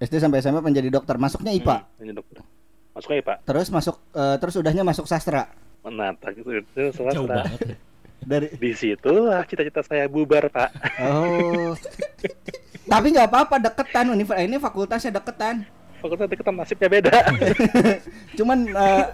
SD 0.02 0.20
sampai 0.20 0.44
SMA 0.44 0.60
menjadi 0.60 0.92
dokter. 0.92 1.16
Masuknya 1.16 1.56
IPA. 1.56 1.78
Hmm, 1.80 1.88
jadi 1.96 2.12
dokter. 2.12 2.44
Masuknya 2.92 3.18
ya 3.18 3.26
Pak. 3.26 3.38
Terus 3.48 3.68
masuk 3.72 3.96
eh, 4.12 4.36
terus 4.36 4.56
udahnya 4.60 4.84
masuk 4.84 5.06
sastra. 5.08 5.48
Menata 5.82 6.28
gitu. 6.36 6.50
Itu 6.52 6.92
Jauh 6.92 7.08
sastra. 7.08 7.48
banget 7.48 7.60
ya. 7.64 7.76
Dari 8.22 8.48
Di 8.54 8.72
situlah 8.76 9.42
cita-cita 9.48 9.82
saya 9.82 10.06
bubar 10.06 10.52
Pak. 10.52 10.70
Oh. 11.02 11.72
Tapi 12.86 13.08
nggak 13.16 13.30
apa-apa 13.32 13.56
deketan 13.58 14.12
univ- 14.12 14.36
ini 14.36 14.58
fakultasnya 14.58 15.16
deketan. 15.16 15.64
Fakultas 16.02 16.28
deketan 16.28 16.54
nasibnya 16.54 16.90
beda. 16.92 17.18
Cuman 18.38 18.58
eh, 18.68 19.06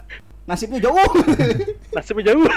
nasibnya 0.47 0.79
jauh. 0.79 1.11
nasibnya 1.95 2.31
jauh. 2.31 2.47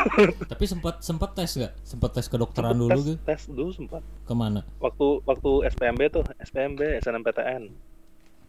Tapi 0.47 0.65
sempat 0.65 1.03
sempat 1.03 1.35
tes 1.35 1.51
nggak? 1.59 1.73
Sempat 1.83 2.11
tes 2.15 2.27
kedokteran 2.31 2.73
Sempet 2.73 2.81
dulu 2.81 2.91
tes, 2.95 3.03
gitu. 3.03 3.15
tes 3.27 3.41
dulu 3.51 3.71
sempat. 3.75 4.03
Ke 4.25 4.33
mana? 4.33 4.63
Waktu 4.79 5.07
waktu 5.27 5.51
SPMB 5.75 6.01
tuh, 6.15 6.25
SPMB 6.39 7.03
SNMPTN. 7.03 7.63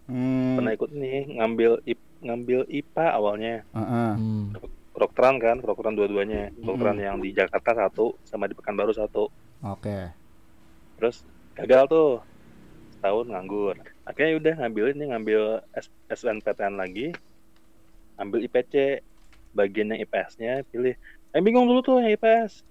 Hmm. 0.06 0.56
Pernah 0.62 0.72
ikut 0.78 0.90
nih 0.94 1.42
ngambil 1.42 1.72
IP, 1.90 2.00
ngambil 2.22 2.60
IPA 2.70 3.06
awalnya. 3.18 3.56
Heeh. 3.74 4.12
Hmm. 4.16 4.46
Kedokteran 4.94 5.36
kan, 5.42 5.58
kedokteran 5.60 5.98
dua-duanya. 5.98 6.54
Kedokteran 6.54 6.98
yang 7.02 7.18
di 7.18 7.34
Jakarta 7.34 7.74
satu 7.74 8.14
sama 8.30 8.46
di 8.46 8.54
Pekanbaru 8.54 8.94
satu. 8.94 9.34
Oke. 9.66 10.14
Terus 11.02 11.26
gagal 11.58 11.90
tuh. 11.90 12.12
Setahun 13.02 13.34
nganggur. 13.34 13.82
Akhirnya 14.06 14.38
udah 14.38 14.54
ngambil 14.62 14.86
ini 14.94 15.04
ngambil 15.10 15.42
SNPTN 16.06 16.78
lagi. 16.78 17.10
Ambil 18.22 18.46
IPC. 18.46 19.02
Bagian 19.52 19.92
yang 19.92 20.00
IPS-nya 20.02 20.64
pilih. 20.66 20.96
Eh 21.32 21.40
bingung 21.40 21.66
dulu 21.66 21.80
tuh 21.80 21.96
yang 22.00 22.12
IPS. 22.12 22.64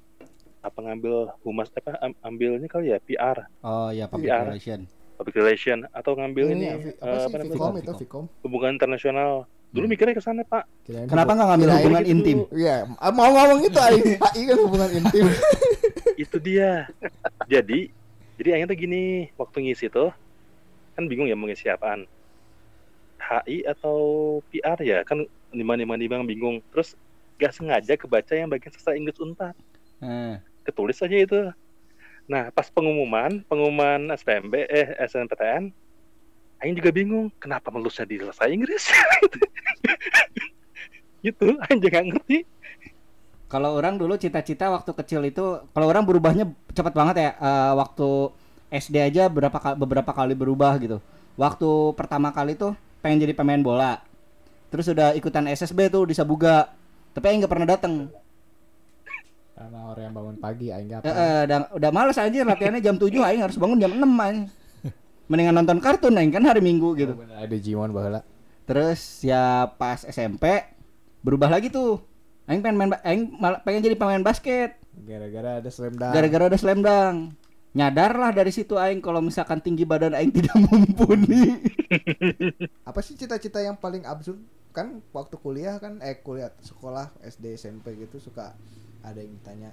Apa 0.61 0.79
ngambil 0.79 1.33
humas 1.41 1.69
apa 1.71 1.97
am- 1.99 2.19
ambilnya 2.23 2.67
kali 2.67 2.91
ya 2.91 2.99
PR. 2.99 3.49
Oh 3.61 3.89
ya 3.89 4.05
public 4.07 4.29
Iya. 4.29 4.45
relation. 4.47 4.81
public 5.15 5.37
relation 5.37 5.79
atau 5.93 6.17
ngambil 6.17 6.45
ini, 6.51 6.65
Ini, 6.65 6.97
eh, 6.97 7.25
apa 7.29 7.45
sih 7.45 7.53
apa 7.53 7.77
itu 7.77 7.93
Vicom. 8.01 8.25
hubungan 8.41 8.73
internasional. 8.73 9.45
Dulu 9.69 9.85
mikirnya 9.87 10.17
ke 10.17 10.25
sana, 10.25 10.41
Pak. 10.43 10.65
Kirain 10.83 11.05
Kenapa 11.07 11.31
nggak 11.31 11.47
ngambil 11.47 11.69
hubungan 11.77 12.03
gitu. 12.03 12.11
intim? 12.11 12.39
Iya, 12.51 12.77
ah, 12.97 13.13
mau 13.13 13.29
ngomong 13.29 13.61
itu. 13.63 13.77
HI 13.77 14.01
kan 14.49 14.57
hubungan 14.59 14.91
intim. 14.91 15.25
Itu 16.19 16.37
dia. 16.37 16.89
jadi, 17.47 17.93
jadi 18.35 18.49
akhirnya 18.51 18.73
tuh 18.73 18.81
gini, 18.81 19.05
waktu 19.37 19.57
ngisi 19.61 19.87
tuh 19.87 20.09
kan 20.93 21.05
bingung 21.05 21.29
ya 21.29 21.37
mau 21.37 21.45
ngisi 21.45 21.69
apaan. 21.69 22.09
HI 23.21 23.63
atau 23.63 23.99
PR 24.49 24.81
ya, 24.81 25.05
kan 25.05 25.29
lima 25.51 25.75
lima 25.77 25.95
lima 25.95 26.23
bingung. 26.25 26.63
Terus 26.73 26.95
gak 27.41 27.57
sengaja 27.57 27.95
kebaca 27.97 28.33
yang 28.37 28.49
bagian 28.51 28.73
sastra 28.75 28.97
Inggris 28.97 29.21
Unpad. 29.21 29.57
Eh, 30.01 30.37
ketulis 30.65 31.01
aja 31.01 31.17
itu. 31.17 31.41
Nah, 32.31 32.55
pas 32.55 32.71
pengumuman, 32.71 33.43
pengumuman 33.51 34.15
SPMB, 34.15 34.55
eh 34.71 34.95
SNPTN, 35.03 35.75
Aing 36.61 36.77
juga 36.77 36.93
bingung, 36.93 37.33
kenapa 37.41 37.73
melusnya 37.73 38.05
di 38.05 38.21
bahasa 38.21 38.47
Inggris? 38.47 38.87
gitu, 41.25 41.57
Aing 41.67 41.81
juga 41.81 42.05
ngerti. 42.05 42.45
Kalau 43.51 43.75
orang 43.75 43.99
dulu 43.99 44.15
cita-cita 44.15 44.71
waktu 44.71 44.95
kecil 44.95 45.27
itu, 45.27 45.65
kalau 45.75 45.87
orang 45.91 46.07
berubahnya 46.07 46.47
cepat 46.71 46.95
banget 46.95 47.17
ya. 47.19 47.31
eh, 47.35 47.73
waktu 47.75 48.09
SD 48.71 48.97
aja 49.03 49.27
berapa 49.27 49.59
beberapa 49.75 50.13
kali 50.15 50.39
berubah 50.39 50.79
gitu. 50.79 51.03
Waktu 51.35 51.99
pertama 51.99 52.31
kali 52.31 52.55
tuh 52.55 52.79
pengen 53.03 53.27
jadi 53.27 53.35
pemain 53.35 53.59
bola. 53.59 53.99
Terus 54.71 54.87
udah 54.87 55.13
ikutan 55.19 55.51
SSB 55.51 55.91
tuh 55.91 56.07
di 56.07 56.15
Sabuga. 56.15 56.71
Tapi 57.11 57.25
aing 57.27 57.43
nggak 57.43 57.53
pernah 57.53 57.69
datang. 57.69 58.07
Karena 59.61 59.93
orang 59.93 60.05
yang 60.09 60.15
bangun 60.17 60.37
pagi 60.41 60.67
aing 60.73 60.87
enggak 60.89 61.05
Eh, 61.05 61.13
eh, 61.13 61.41
udah 61.45 61.59
udah 61.77 61.91
males 61.93 62.17
anjir 62.17 62.49
latihannya 62.49 62.81
jam 62.81 62.97
7 62.97 63.13
aing 63.13 63.43
harus 63.45 63.61
bangun 63.61 63.77
jam 63.77 63.93
6 63.93 64.01
aing. 64.01 64.41
Mendingan 65.29 65.55
nonton 65.61 65.79
kartun 65.83 66.17
aing 66.17 66.33
kan 66.33 66.47
hari 66.47 66.63
Minggu 66.65 66.97
gitu. 66.97 67.13
Ada 67.19 67.57
Jimon 67.61 67.93
baheula. 67.93 68.25
Terus 68.65 69.21
ya 69.27 69.69
pas 69.75 70.07
SMP 70.07 70.65
berubah 71.21 71.51
lagi 71.51 71.69
tuh. 71.69 72.01
Aing 72.49 72.63
pengen 72.65 72.79
main 72.79 72.91
aing 73.05 73.37
pengen 73.67 73.85
jadi 73.85 73.99
pemain 73.99 74.23
basket. 74.23 74.79
Gara-gara 75.03 75.61
ada 75.61 75.71
slam 75.71 75.99
dunk. 75.99 76.15
Gara-gara 76.15 76.45
ada 76.49 76.57
slam 76.57 76.81
dunk. 76.81 77.17
Nyadar 77.71 78.19
lah 78.19 78.31
dari 78.35 78.51
situ 78.51 78.75
aing 78.75 78.99
kalau 78.99 79.23
misalkan 79.23 79.61
tinggi 79.61 79.85
badan 79.85 80.17
aing 80.17 80.33
tidak 80.41 80.57
mumpuni. 80.57 81.59
Apa 82.89 83.05
sih 83.05 83.13
cita-cita 83.13 83.61
yang 83.61 83.77
paling 83.77 84.09
absurd? 84.09 84.41
Kan 84.71 85.03
waktu 85.11 85.37
kuliah 85.39 85.77
kan 85.83 85.99
eh 86.01 86.23
kuliah 86.23 86.55
sekolah 86.63 87.11
SD 87.23 87.59
SMP 87.59 87.99
gitu 87.99 88.23
suka 88.23 88.55
ada 89.03 89.19
yang 89.19 89.35
tanya 89.43 89.71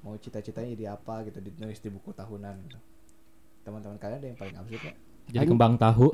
mau 0.00 0.14
cita-citanya 0.14 0.68
jadi 0.72 0.86
apa 0.94 1.26
gitu 1.26 1.42
ditulis 1.42 1.82
di 1.82 1.90
buku 1.92 2.14
tahunan 2.14 2.54
gitu. 2.68 2.78
Teman-teman 3.66 3.98
kalian 4.00 4.18
ada 4.18 4.28
yang 4.30 4.38
paling 4.38 4.56
absurd 4.56 4.82
ya? 4.82 4.94
Jadi 5.28 5.44
kembang 5.44 5.76
tahu. 5.76 6.08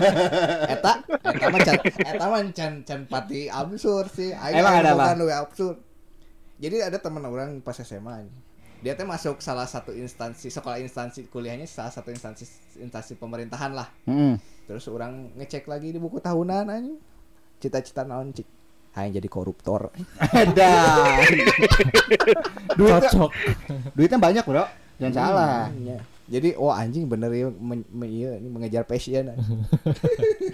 eta 0.78 0.92
eta 1.02 1.46
mah 1.50 1.60
can 1.66 1.76
eta 1.82 2.26
mah 2.30 2.40
can 2.54 2.72
can 2.86 3.00
pati 3.10 3.50
absurd 3.50 4.06
sih 4.14 4.30
Aing 4.30 4.62
Emang 4.62 4.74
ada, 4.78 5.16
lu 5.18 5.26
absurd 5.26 5.80
jadi 6.58 6.86
ada 6.86 6.98
teman 7.02 7.24
orang 7.26 7.58
pas 7.60 7.74
SMA 7.74 8.30
dia 8.84 8.92
teh 8.92 9.06
masuk 9.08 9.40
salah 9.40 9.64
satu 9.64 9.96
instansi 9.96 10.52
sekolah 10.52 10.76
instansi 10.76 11.26
kuliahnya 11.32 11.64
salah 11.64 11.88
satu 11.88 12.12
instansi 12.12 12.44
instansi 12.84 13.16
pemerintahan 13.16 13.72
lah 13.72 13.88
Heeh. 14.04 14.36
terus 14.68 14.84
orang 14.92 15.32
ngecek 15.40 15.64
lagi 15.64 15.88
di 15.88 15.96
buku 15.96 16.20
tahunan 16.20 16.68
anjing 16.68 17.00
cita-cita 17.64 18.02
naon 18.02 18.30
cik 18.30 18.46
hanya 18.94 19.16
jadi 19.16 19.26
koruptor 19.26 19.90
Ada. 20.30 20.70
duitnya, 22.76 22.98
Cocok. 23.02 23.30
duitnya 23.90 24.18
banyak, 24.18 24.44
Bro. 24.44 24.62
Jangan 24.94 25.12
salah. 25.12 25.66
Hmm, 25.66 25.82
iya. 25.82 25.98
jadi 26.24 26.54
oh 26.54 26.70
anjing 26.70 27.04
bener 27.04 27.28
ya 27.28 27.50
men- 27.50 27.84
me- 27.90 28.08
iya, 28.08 28.34
ini 28.34 28.46
mengejar 28.46 28.84
passion 28.84 29.28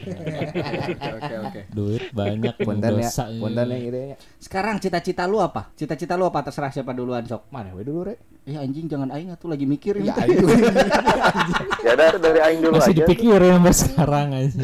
Oke, 0.01 1.35
oke. 1.39 1.61
Duit 1.71 2.03
banyak 2.11 2.55
punten 2.59 2.91
ya 2.97 3.05
dosa. 3.05 3.25
punten 3.31 3.65
ya 3.67 3.77
gitu 3.79 3.95
ya 3.95 4.17
Sekarang 4.37 4.75
cita-cita 4.79 5.23
lu 5.25 5.39
apa? 5.39 5.71
Cita-cita 5.73 6.15
lu 6.15 6.25
apa? 6.25 6.39
Terserah 6.43 6.71
siapa 6.71 6.91
duluan, 6.91 7.23
sok. 7.23 7.47
mana 7.51 7.71
we 7.71 7.83
dulu 7.83 8.05
rek 8.05 8.19
Eh 8.43 8.57
anjing 8.57 8.87
jangan 8.87 9.09
aing 9.11 9.31
atuh 9.31 9.47
lagi 9.47 9.65
mikir 9.65 9.95
ya 10.01 10.11
ini. 10.17 10.33
aing 10.33 10.45
Ya 11.81 11.93
dari 11.95 12.17
dari 12.19 12.39
aing 12.41 12.59
dulu 12.61 12.73
Masih 12.75 12.91
aja. 12.91 12.99
dipikirin 12.99 13.51
sampai 13.55 13.75
sekarang 13.77 14.27
aja. 14.33 14.59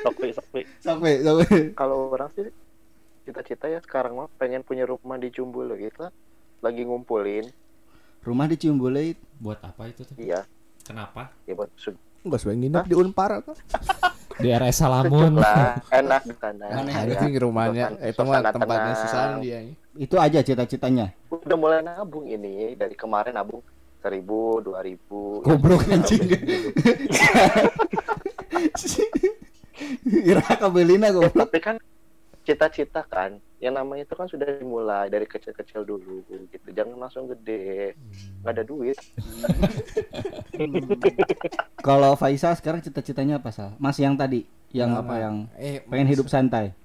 Sokwi, 0.00 0.28
sokwi. 0.30 0.43
Sampai 0.84 1.24
sampai. 1.24 1.72
Kalau 1.72 2.12
orang 2.12 2.28
sih 2.36 2.52
cita-cita 3.24 3.72
ya 3.72 3.80
sekarang 3.80 4.20
mah 4.20 4.28
pengen 4.36 4.60
punya 4.60 4.84
rumah 4.84 5.16
di 5.16 5.32
Jumbul 5.32 5.72
gitu. 5.80 6.04
Lagi 6.60 6.84
ngumpulin. 6.84 7.48
Rumah 8.24 8.46
di 8.48 8.56
Ciumbuleuit. 8.56 9.16
Buat 9.40 9.60
apa 9.64 9.88
itu 9.88 10.04
tuh? 10.04 10.16
Iya, 10.16 10.44
Kenapa? 10.84 11.28
ya 11.44 11.56
buat 11.56 11.68
Enggak 12.24 12.40
sesuai 12.40 12.56
nginep 12.56 12.84
di 12.88 12.94
Unpar 12.96 13.30
kan. 13.44 13.56
Di 14.34 14.50
RS 14.50 14.82
Salamun. 14.82 15.38
lah, 15.38 15.78
enak 15.94 16.26
di 16.26 16.34
sana. 16.42 16.66
Aneh, 16.66 16.90
Ya. 16.90 17.22
Anjing 17.22 17.38
rumahnya 17.38 17.94
itu 18.02 18.18
mah 18.26 18.42
tempatnya 18.42 18.94
susah 19.06 19.38
dia. 19.38 19.62
Itu 19.94 20.18
aja 20.18 20.42
cita-citanya. 20.42 21.14
Udah 21.30 21.54
mulai 21.54 21.86
nabung 21.86 22.26
ini 22.26 22.74
dari 22.74 22.98
kemarin 22.98 23.38
nabung 23.38 23.62
seribu, 24.02 24.58
dua 24.58 24.82
ribu. 24.82 25.38
Goblok 25.46 25.86
anjing. 25.86 26.26
Ira 30.30 30.44
kabelina 30.56 31.10
goblok. 31.10 31.50
Tapi 31.50 31.58
kan 31.60 31.76
cita-cita 32.44 33.00
kan, 33.08 33.40
yang 33.56 33.74
namanya 33.74 34.04
itu 34.04 34.14
kan 34.14 34.28
sudah 34.28 34.44
dimulai 34.44 35.08
dari 35.08 35.24
kecil-kecil 35.24 35.82
dulu 35.88 36.20
gitu. 36.28 36.68
Jangan 36.76 37.00
langsung 37.00 37.24
gede, 37.32 37.96
nggak 38.44 38.52
ada 38.52 38.64
duit. 38.64 39.00
Kalau 41.86 42.12
Faisal 42.20 42.52
sekarang 42.60 42.84
cita-citanya 42.84 43.40
apa 43.40 43.48
sal? 43.48 43.72
Mas 43.80 43.96
yang 43.96 44.14
tadi, 44.14 44.44
yang 44.76 44.92
Nah, 44.92 45.00
apa 45.00 45.14
nah. 45.16 45.20
yang 45.24 45.36
eh 45.56 45.80
pengen 45.88 46.12
hidup 46.12 46.28
santai? 46.28 46.76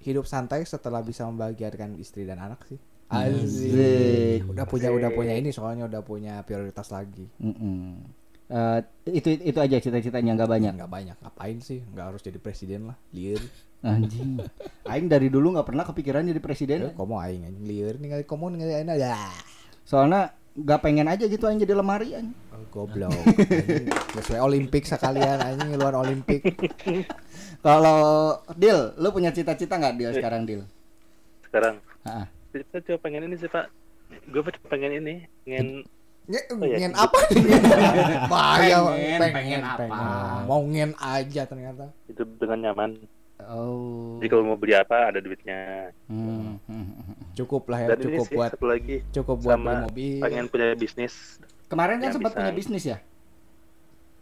hidup 0.00 0.24
santai 0.24 0.64
setelah 0.64 1.04
bisa 1.04 1.28
membahagiakan 1.28 2.00
istri 2.00 2.24
dan 2.24 2.40
anak 2.40 2.64
sih. 2.64 2.80
Asik. 3.10 4.46
Udah 4.48 4.64
punya 4.64 4.88
udah 4.94 5.10
punya 5.12 5.34
ini 5.36 5.50
soalnya 5.52 5.84
udah 5.90 6.00
punya 6.00 6.40
prioritas 6.46 6.88
lagi. 6.88 7.26
Mm-mm. 7.42 8.00
Eh, 8.50 8.78
itu 9.14 9.38
itu 9.46 9.58
aja 9.62 9.78
cita-citanya 9.78 10.34
nggak 10.34 10.50
banyak. 10.50 10.72
Nggak 10.74 10.90
banyak 10.90 11.16
ngapain 11.22 11.58
sih? 11.62 11.86
Nggak 11.94 12.06
harus 12.10 12.20
jadi 12.26 12.38
presiden 12.42 12.90
lah. 12.90 12.96
Liar. 13.14 13.42
Anjing. 13.80 14.42
Aing 14.84 15.06
dari 15.06 15.30
dulu 15.30 15.54
nggak 15.54 15.68
pernah 15.70 15.86
kepikiran 15.86 16.26
jadi 16.26 16.42
presiden. 16.42 16.90
Eh, 16.90 16.92
komo 16.98 17.22
aing 17.22 17.46
anjing 17.46 17.64
liar 17.64 17.94
ningali 17.96 18.26
komo 18.26 18.50
ningali 18.50 18.74
aing 18.74 18.90
ya. 18.98 19.14
Soalnya 19.86 20.34
nggak 20.50 20.80
pengen 20.82 21.06
aja 21.06 21.30
gitu 21.30 21.46
aing 21.46 21.62
jadi 21.62 21.78
lemari 21.78 22.18
anjing. 22.18 22.34
Oh, 22.50 22.66
goblok. 22.74 23.14
We 24.18 24.36
Olimpik 24.36 24.84
sekalian 24.84 25.38
anjing 25.38 25.78
luar 25.78 25.94
Olimpik. 25.94 26.42
Kalau 27.64 28.34
Dil, 28.58 28.98
lu 28.98 29.08
punya 29.14 29.30
cita-cita 29.30 29.78
nggak 29.78 30.18
sekarang 30.18 30.42
Dil? 30.44 30.66
Sekarang, 31.46 31.78
Ah, 32.04 32.24
kita 32.50 32.80
coba 32.80 32.98
pengen 33.04 33.28
ini 33.28 33.36
sih, 33.36 33.48
Pak. 33.48 33.68
Gue 34.32 34.42
pengen 34.72 34.96
ini, 35.04 35.28
pengen 35.44 35.84
Nge, 36.26 36.40
iya. 36.62 36.76
ngen 36.78 36.92
apa 36.94 37.18
nih? 37.26 37.42
Bahaya 38.32 38.76
Pengen, 38.86 39.20
pengen 39.32 39.62
apa? 39.62 39.84
Mau 40.44 40.62
ngen 40.62 40.92
aja 40.96 41.42
ternyata. 41.44 41.90
hidup 42.06 42.28
dengan 42.36 42.58
nyaman. 42.62 42.90
oh. 43.42 44.18
Jadi 44.18 44.28
kalau 44.28 44.44
mau 44.44 44.54
beli 44.54 44.74
apa 44.74 45.08
ada 45.08 45.18
duitnya. 45.18 45.90
Hmm. 46.06 46.60
Cukup 47.32 47.66
lah 47.66 47.78
ya, 47.80 47.88
Dan 47.90 47.98
cukup 48.04 48.26
sih 48.26 48.36
buat 48.36 48.50
satu 48.52 48.66
lagi 48.66 48.96
cukup 49.10 49.36
buat 49.38 49.56
sama 49.56 49.70
beli 49.70 49.86
mobil. 49.86 50.20
pengen 50.20 50.44
punya 50.46 50.66
bisnis. 50.74 51.14
Kemarin 51.66 51.98
kan 51.98 52.10
sempat 52.12 52.30
bisa. 52.30 52.38
punya 52.38 52.52
bisnis 52.52 52.84
ya? 52.84 52.98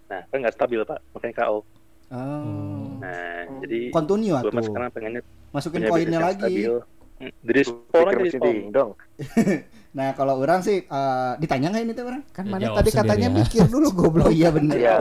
Nah, 0.08 0.22
kan 0.24 0.36
nggak 0.38 0.54
stabil, 0.54 0.80
Pak. 0.82 0.98
Makanya 1.12 1.34
KO. 1.36 1.56
Oh. 1.56 1.64
Nah, 2.98 3.44
Hmm. 3.44 3.60
jadi 3.60 3.80
Continue 3.90 4.32
gue 4.34 4.48
atuh. 4.48 4.64
sekarang 4.64 4.88
pengennya 4.90 5.22
Masukin 5.50 5.80
koinnya 5.84 6.20
lagi. 6.22 6.40
stabil. 6.42 6.74
Hmm, 7.18 7.32
Dari 7.42 7.62
sport 7.62 8.06
aja 8.14 8.38
dong. 8.70 8.90
Nah, 9.88 10.12
kalau 10.12 10.36
orang 10.36 10.60
sih 10.60 10.84
eh, 10.84 11.32
ditanya 11.38 11.72
nggak 11.72 11.82
ini 11.82 11.92
tuh 11.92 12.04
orang? 12.06 12.22
Kan 12.30 12.44
Ya, 12.44 12.52
mana 12.52 12.66
tadi 12.76 12.90
katanya 12.92 13.28
ya. 13.28 13.34
mikir 13.34 13.64
dulu 13.66 13.88
goblok. 13.90 14.28
iya 14.30 14.48
bener. 14.48 14.76
Iya, 14.76 14.98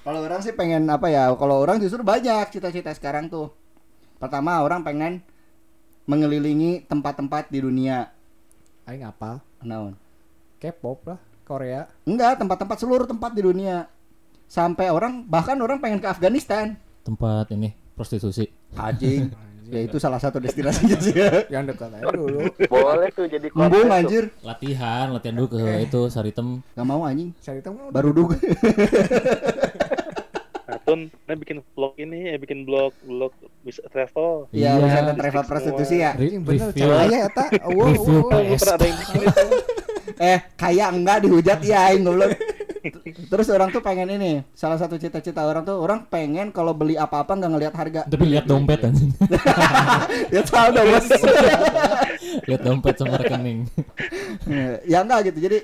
Kalau 0.00 0.20
orang 0.20 0.40
sih 0.40 0.52
pengen 0.52 0.84
apa 0.86 1.08
ya? 1.08 1.32
Kalau 1.32 1.60
orang 1.60 1.80
justru 1.80 2.00
banyak 2.00 2.48
cita-cita 2.50 2.92
sekarang 2.92 3.28
tuh. 3.28 3.52
Pertama 4.16 4.60
orang 4.60 4.80
pengen 4.80 5.20
mengelilingi 6.04 6.84
tempat-tempat 6.84 7.48
di 7.48 7.60
dunia. 7.60 8.12
Aing 8.84 9.04
apa? 9.04 9.40
Naon? 9.64 9.96
K-pop 10.60 11.04
lah, 11.06 11.18
Korea. 11.42 11.88
Enggak, 12.04 12.36
tempat-tempat 12.36 12.76
seluruh 12.76 13.08
tempat 13.08 13.32
di 13.32 13.40
dunia. 13.40 13.88
Sampai 14.44 14.92
orang 14.92 15.24
bahkan 15.24 15.56
orang 15.56 15.80
pengen 15.80 16.00
ke 16.00 16.08
Afghanistan. 16.08 16.76
Tempat 17.00 17.52
ini 17.52 17.72
prostitusi. 17.94 18.48
Anjing. 18.74 19.32
ya 19.66 19.80
itu 19.82 19.96
salah 19.96 20.16
satu 20.16 20.36
destinasinya 20.36 20.96
sih. 20.98 21.14
Yang 21.54 21.72
dekat 21.72 21.90
aja 21.92 22.10
dulu. 22.10 22.40
boleh 22.66 23.08
tuh 23.10 23.24
jadi 23.24 23.46
konten 23.48 23.64
Embung 23.66 23.88
anjir. 23.88 24.24
Latihan, 24.40 25.06
latihan 25.10 25.34
dulu 25.34 25.48
ke 25.52 25.60
itu 25.80 26.00
Saritem. 26.06 26.60
Gak 26.70 26.84
mau 26.84 27.02
anjing. 27.02 27.32
Cari 27.38 27.60
tahu 27.60 27.74
Baru 27.88 28.10
dug. 28.10 28.30
Nah, 30.64 30.80
Tun, 30.80 31.12
nah 31.22 31.36
bikin 31.36 31.60
vlog 31.70 31.92
ini, 31.94 32.32
ya 32.32 32.40
bikin 32.40 32.64
blog 32.64 32.96
blog 33.04 33.36
bisa 33.60 33.84
travel. 33.86 34.48
Iya, 34.48 34.72
Iya. 34.72 34.80
wisata 34.80 35.12
travel 35.12 35.36
Semua. 35.36 35.50
prostitusi 35.52 35.96
ya. 36.00 36.16
Re- 36.16 36.40
bener 36.40 36.72
review, 36.72 36.88
caranya 36.88 37.18
ya 37.20 37.28
tak. 37.28 37.48
Wow, 37.68 37.76
wow, 37.76 37.92
wow. 37.92 38.40
Gue 38.40 38.48
PS. 38.48 38.60
pernah 38.64 38.74
ada 38.74 38.86
yang 38.88 38.98
bikin 38.98 39.20
itu. 39.20 39.44
Eh, 40.14 40.38
kayak 40.54 40.88
enggak 40.90 41.16
dihujat 41.20 41.58
ya 41.60 41.78
aing 41.84 42.02
goblok. 42.02 42.32
Terus 43.32 43.48
orang 43.48 43.72
tuh 43.72 43.80
pengen 43.80 44.12
ini, 44.12 44.44
salah 44.52 44.76
satu 44.76 45.00
cita-cita 45.00 45.40
orang 45.40 45.64
tuh 45.64 45.80
orang 45.80 46.04
pengen 46.08 46.52
kalau 46.52 46.76
beli 46.76 47.00
apa-apa 47.00 47.32
nggak 47.32 47.52
ngelihat 47.56 47.74
harga. 47.74 48.00
Tapi 48.04 48.24
lihat 48.28 48.44
dompet 48.44 48.84
anjing. 48.84 49.10
ya 50.34 50.42
tahu 50.44 50.68
dong 50.76 50.88
bos. 50.92 51.06
lihat 52.48 52.60
dompet 52.60 52.94
sama 53.00 53.16
rekening. 53.16 53.64
ya 54.84 55.00
enggak 55.00 55.32
gitu. 55.32 55.48
Jadi 55.48 55.58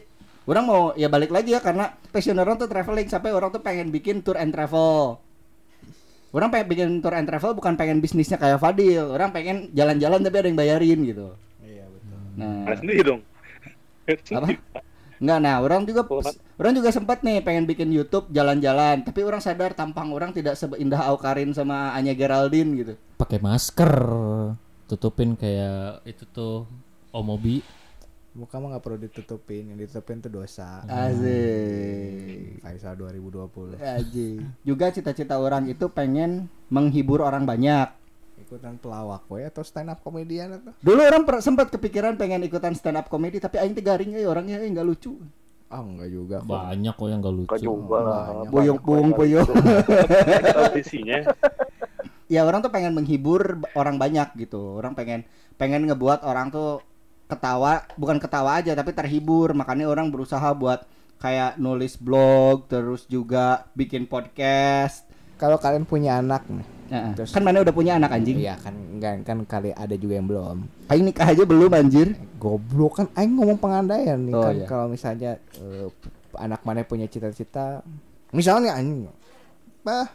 orang 0.48 0.64
mau 0.64 0.82
ya 0.96 1.12
balik 1.12 1.28
lagi 1.28 1.52
ya 1.52 1.60
karena 1.60 1.92
passion 2.08 2.40
orang 2.40 2.56
tuh 2.56 2.68
traveling 2.68 3.08
sampai 3.08 3.30
orang 3.36 3.52
tuh 3.52 3.60
pengen 3.60 3.92
bikin 3.92 4.24
tour 4.24 4.40
and 4.40 4.56
travel. 4.56 5.20
Orang 6.32 6.48
pengen 6.48 6.66
bikin 6.72 6.88
tour 7.04 7.12
and 7.12 7.28
travel 7.28 7.52
bukan 7.52 7.76
pengen 7.76 8.00
bisnisnya 8.00 8.40
kayak 8.40 8.62
Fadil. 8.62 9.12
Orang 9.12 9.36
pengen 9.36 9.68
jalan-jalan 9.76 10.24
tapi 10.24 10.36
ada 10.40 10.48
yang 10.48 10.58
bayarin 10.58 11.00
gitu. 11.04 11.36
Iya 11.60 11.84
betul. 11.84 12.18
Nah, 12.40 12.54
Mana 12.64 12.76
sendiri 12.80 13.00
dong. 13.04 13.20
apa? 14.10 14.48
Enggak, 15.20 15.38
nah 15.44 15.60
orang 15.60 15.84
juga 15.84 16.02
orang 16.56 16.72
juga 16.72 16.88
sempat 16.88 17.20
nih 17.20 17.44
pengen 17.44 17.68
bikin 17.68 17.92
YouTube 17.92 18.32
jalan-jalan, 18.32 19.04
tapi 19.04 19.20
orang 19.20 19.44
sadar 19.44 19.76
tampang 19.76 20.08
orang 20.16 20.32
tidak 20.32 20.56
seindah 20.56 21.04
Aukarin 21.12 21.52
sama 21.52 21.92
Anya 21.92 22.16
Geraldine 22.16 22.70
gitu. 22.80 22.92
Pakai 23.20 23.36
masker. 23.36 23.92
Tutupin 24.88 25.36
kayak 25.36 26.08
itu 26.08 26.24
tuh 26.24 26.64
Omobi. 27.12 27.60
Muka 28.32 28.56
mah 28.62 28.72
nggak 28.72 28.82
perlu 28.82 28.96
ditutupin, 28.96 29.68
yang 29.68 29.76
ditutupin 29.76 30.24
tuh 30.24 30.32
dosa. 30.32 30.80
Asik. 30.88 32.64
Faisal 32.64 32.96
2020. 32.96 33.76
Aji. 33.76 34.40
Juga 34.64 34.88
cita-cita 34.88 35.36
orang 35.36 35.68
itu 35.68 35.92
pengen 35.92 36.48
menghibur 36.72 37.20
orang 37.20 37.44
banyak. 37.44 37.99
Ikutan 38.50 38.82
pelawak 38.82 39.30
we 39.30 39.46
atau 39.46 39.62
stand 39.62 39.94
up 39.94 40.02
komedian 40.02 40.58
atau? 40.58 40.74
Dulu 40.82 40.98
orang 41.06 41.22
per- 41.22 41.38
sempat 41.38 41.70
kepikiran 41.70 42.18
pengen 42.18 42.42
ikutan 42.42 42.74
stand 42.74 42.98
up 42.98 43.06
comedy 43.06 43.38
tapi 43.38 43.62
aing 43.62 43.78
teh 43.78 43.84
garing 43.86 44.10
euy 44.18 44.26
orangnya 44.26 44.58
euy 44.58 44.74
nggak 44.74 44.86
lucu. 44.90 45.22
Ah 45.70 45.78
enggak 45.78 46.10
juga. 46.10 46.36
kok. 46.42 46.50
Banyak 46.50 46.94
kok 46.98 47.06
yang 47.06 47.20
gak 47.22 47.36
lucu. 47.38 47.50
Kok 47.54 47.62
juga 47.62 47.98
lah. 48.02 48.24
banyak. 48.26 48.50
Boyong 48.50 48.78
buung 48.82 49.10
boyong. 49.14 49.50
Audisinya 50.66 51.30
ya 52.30 52.46
orang 52.46 52.62
tuh 52.62 52.70
pengen 52.74 52.94
menghibur 52.94 53.62
orang 53.74 53.98
banyak 53.98 54.34
gitu. 54.38 54.78
Orang 54.78 54.94
pengen 54.94 55.26
pengen 55.54 55.86
ngebuat 55.86 56.22
orang 56.26 56.50
tuh 56.54 56.82
ketawa, 57.26 57.86
bukan 57.94 58.18
ketawa 58.18 58.58
aja 58.62 58.74
tapi 58.74 58.90
terhibur. 58.94 59.54
Makanya 59.54 59.90
orang 59.90 60.10
berusaha 60.10 60.50
buat 60.54 60.86
kayak 61.22 61.58
nulis 61.58 61.98
blog, 61.98 62.70
terus 62.70 63.04
juga 63.10 63.70
bikin 63.78 64.06
podcast. 64.10 65.06
Kalau 65.36 65.58
kalian 65.58 65.84
punya 65.84 66.18
anak 66.18 66.46
nih, 66.50 66.64
Terus- 67.14 67.30
kan 67.30 67.40
mana 67.40 67.62
udah 67.62 67.70
punya 67.70 67.94
anak 67.94 68.10
anjing? 68.10 68.36
iya 68.36 68.54
kan 68.54 68.74
enggak 68.74 69.22
kan 69.22 69.38
kali 69.44 69.70
ada 69.70 69.94
juga 69.94 70.18
yang 70.18 70.26
belum. 70.26 70.56
Aing 70.86 71.04
nikah 71.04 71.26
aja 71.26 71.42
belum 71.42 71.70
anjir. 71.70 72.18
Goblok 72.36 72.98
kan 72.98 73.06
aing 73.14 73.32
ngomong 73.32 73.56
pengandaian 73.56 74.18
nih 74.18 74.32
Oh, 74.32 74.42
kan 74.42 74.54
iya. 74.54 74.66
kalau 74.66 74.86
misalnya 74.86 75.30
eh, 75.56 75.86
anak 76.34 76.62
mana 76.62 76.82
punya 76.82 77.04
cita-cita 77.04 77.82
misalnya 78.30 78.72
anjing 78.72 79.10
bah 79.80 80.06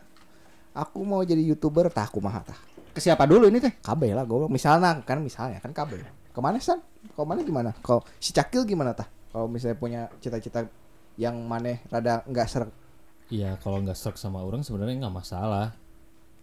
aku 0.72 1.04
mau 1.04 1.20
jadi 1.20 1.40
youtuber 1.42 1.88
tah 1.88 2.06
aku 2.06 2.20
mah 2.20 2.40
tah 2.42 2.56
Ke 2.92 3.00
siapa 3.00 3.24
dulu 3.24 3.46
ini 3.46 3.60
teh? 3.60 3.76
kabeh 3.78 4.12
lah 4.12 4.24
goblok 4.24 4.48
misalnya 4.48 4.96
kan 5.02 5.20
misalnya 5.20 5.60
kan 5.60 5.70
kabeh 5.70 6.00
ke 6.32 6.40
mana 6.40 6.56
san 6.58 6.80
kau 7.12 7.24
mana 7.24 7.44
gimana 7.44 7.76
kau 7.78 8.00
si 8.18 8.32
cakil 8.32 8.64
gimana 8.64 8.92
tah 8.92 9.04
kalau 9.30 9.46
misalnya 9.46 9.76
punya 9.76 10.02
cita-cita 10.18 10.64
yang 11.16 11.36
mana 11.42 11.80
rada 11.86 12.24
nggak 12.24 12.48
serak 12.48 12.72
Iya, 13.26 13.58
kalau 13.60 13.82
nggak 13.82 13.94
serak 13.94 14.16
sama 14.16 14.40
orang 14.40 14.62
sebenarnya 14.62 15.02
nggak 15.02 15.16
masalah. 15.18 15.74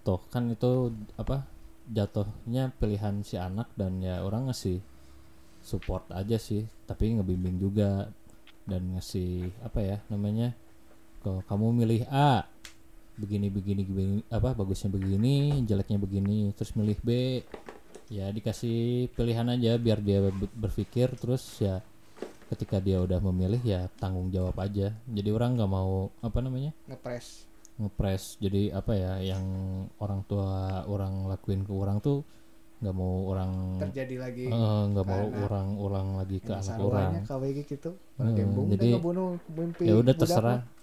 Toh 0.02 0.18
kan 0.34 0.50
itu 0.50 0.90
apa 1.14 1.46
jatuhnya 1.86 2.74
pilihan 2.78 3.22
si 3.22 3.38
anak 3.38 3.70
dan 3.78 4.02
ya 4.02 4.22
orang 4.22 4.50
ngasih 4.50 4.82
support 5.62 6.10
aja 6.10 6.38
sih, 6.42 6.66
tapi 6.90 7.14
ngebimbing 7.14 7.62
juga 7.62 8.10
dan 8.66 8.82
ngasih 8.94 9.50
apa 9.62 9.78
ya 9.82 9.98
namanya 10.10 10.54
kalau 11.22 11.42
kamu 11.46 11.86
milih 11.86 12.02
A 12.10 12.46
begini 13.14 13.46
begini 13.46 13.82
begini 13.86 14.18
apa 14.26 14.58
bagusnya 14.58 14.90
begini 14.90 15.62
jeleknya 15.66 15.98
begini 16.02 16.50
terus 16.54 16.74
milih 16.74 16.98
B. 17.02 17.10
Ya 18.10 18.28
dikasih 18.28 19.08
pilihan 19.14 19.46
aja 19.48 19.78
biar 19.78 20.02
dia 20.02 20.18
ber- 20.18 20.52
berpikir 20.52 21.14
terus 21.16 21.46
ya 21.62 21.80
ketika 22.50 22.82
dia 22.82 23.00
udah 23.00 23.22
memilih 23.22 23.62
ya 23.62 23.86
tanggung 24.02 24.34
jawab 24.34 24.58
aja. 24.58 24.92
Jadi 25.06 25.28
orang 25.30 25.54
nggak 25.56 25.70
mau 25.70 26.10
apa 26.20 26.38
namanya 26.42 26.74
ngepres 26.90 27.51
ngepres 27.82 28.38
jadi 28.38 28.78
apa 28.78 28.92
ya 28.94 29.12
yang 29.34 29.44
orang 29.98 30.22
tua 30.30 30.82
orang 30.86 31.26
lakuin 31.26 31.66
ke 31.66 31.72
orang 31.74 31.98
tuh 31.98 32.22
nggak 32.82 32.94
mau 32.98 33.30
orang 33.30 33.78
terjadi 33.78 34.16
lagi 34.18 34.44
eh, 34.50 34.82
nggak 34.90 35.06
mau 35.06 35.22
anak. 35.22 35.42
orang 35.46 35.66
ulang 35.78 36.08
lagi 36.18 36.42
ke 36.42 36.50
anak 36.50 36.76
orang. 36.82 37.22
KWG 37.22 37.58
gitu. 37.70 37.90
Hmm, 38.18 38.34
jadi, 38.74 38.98
ya 39.86 39.94
udah 40.02 40.14
terserah. 40.18 40.58
mah. 40.58 40.80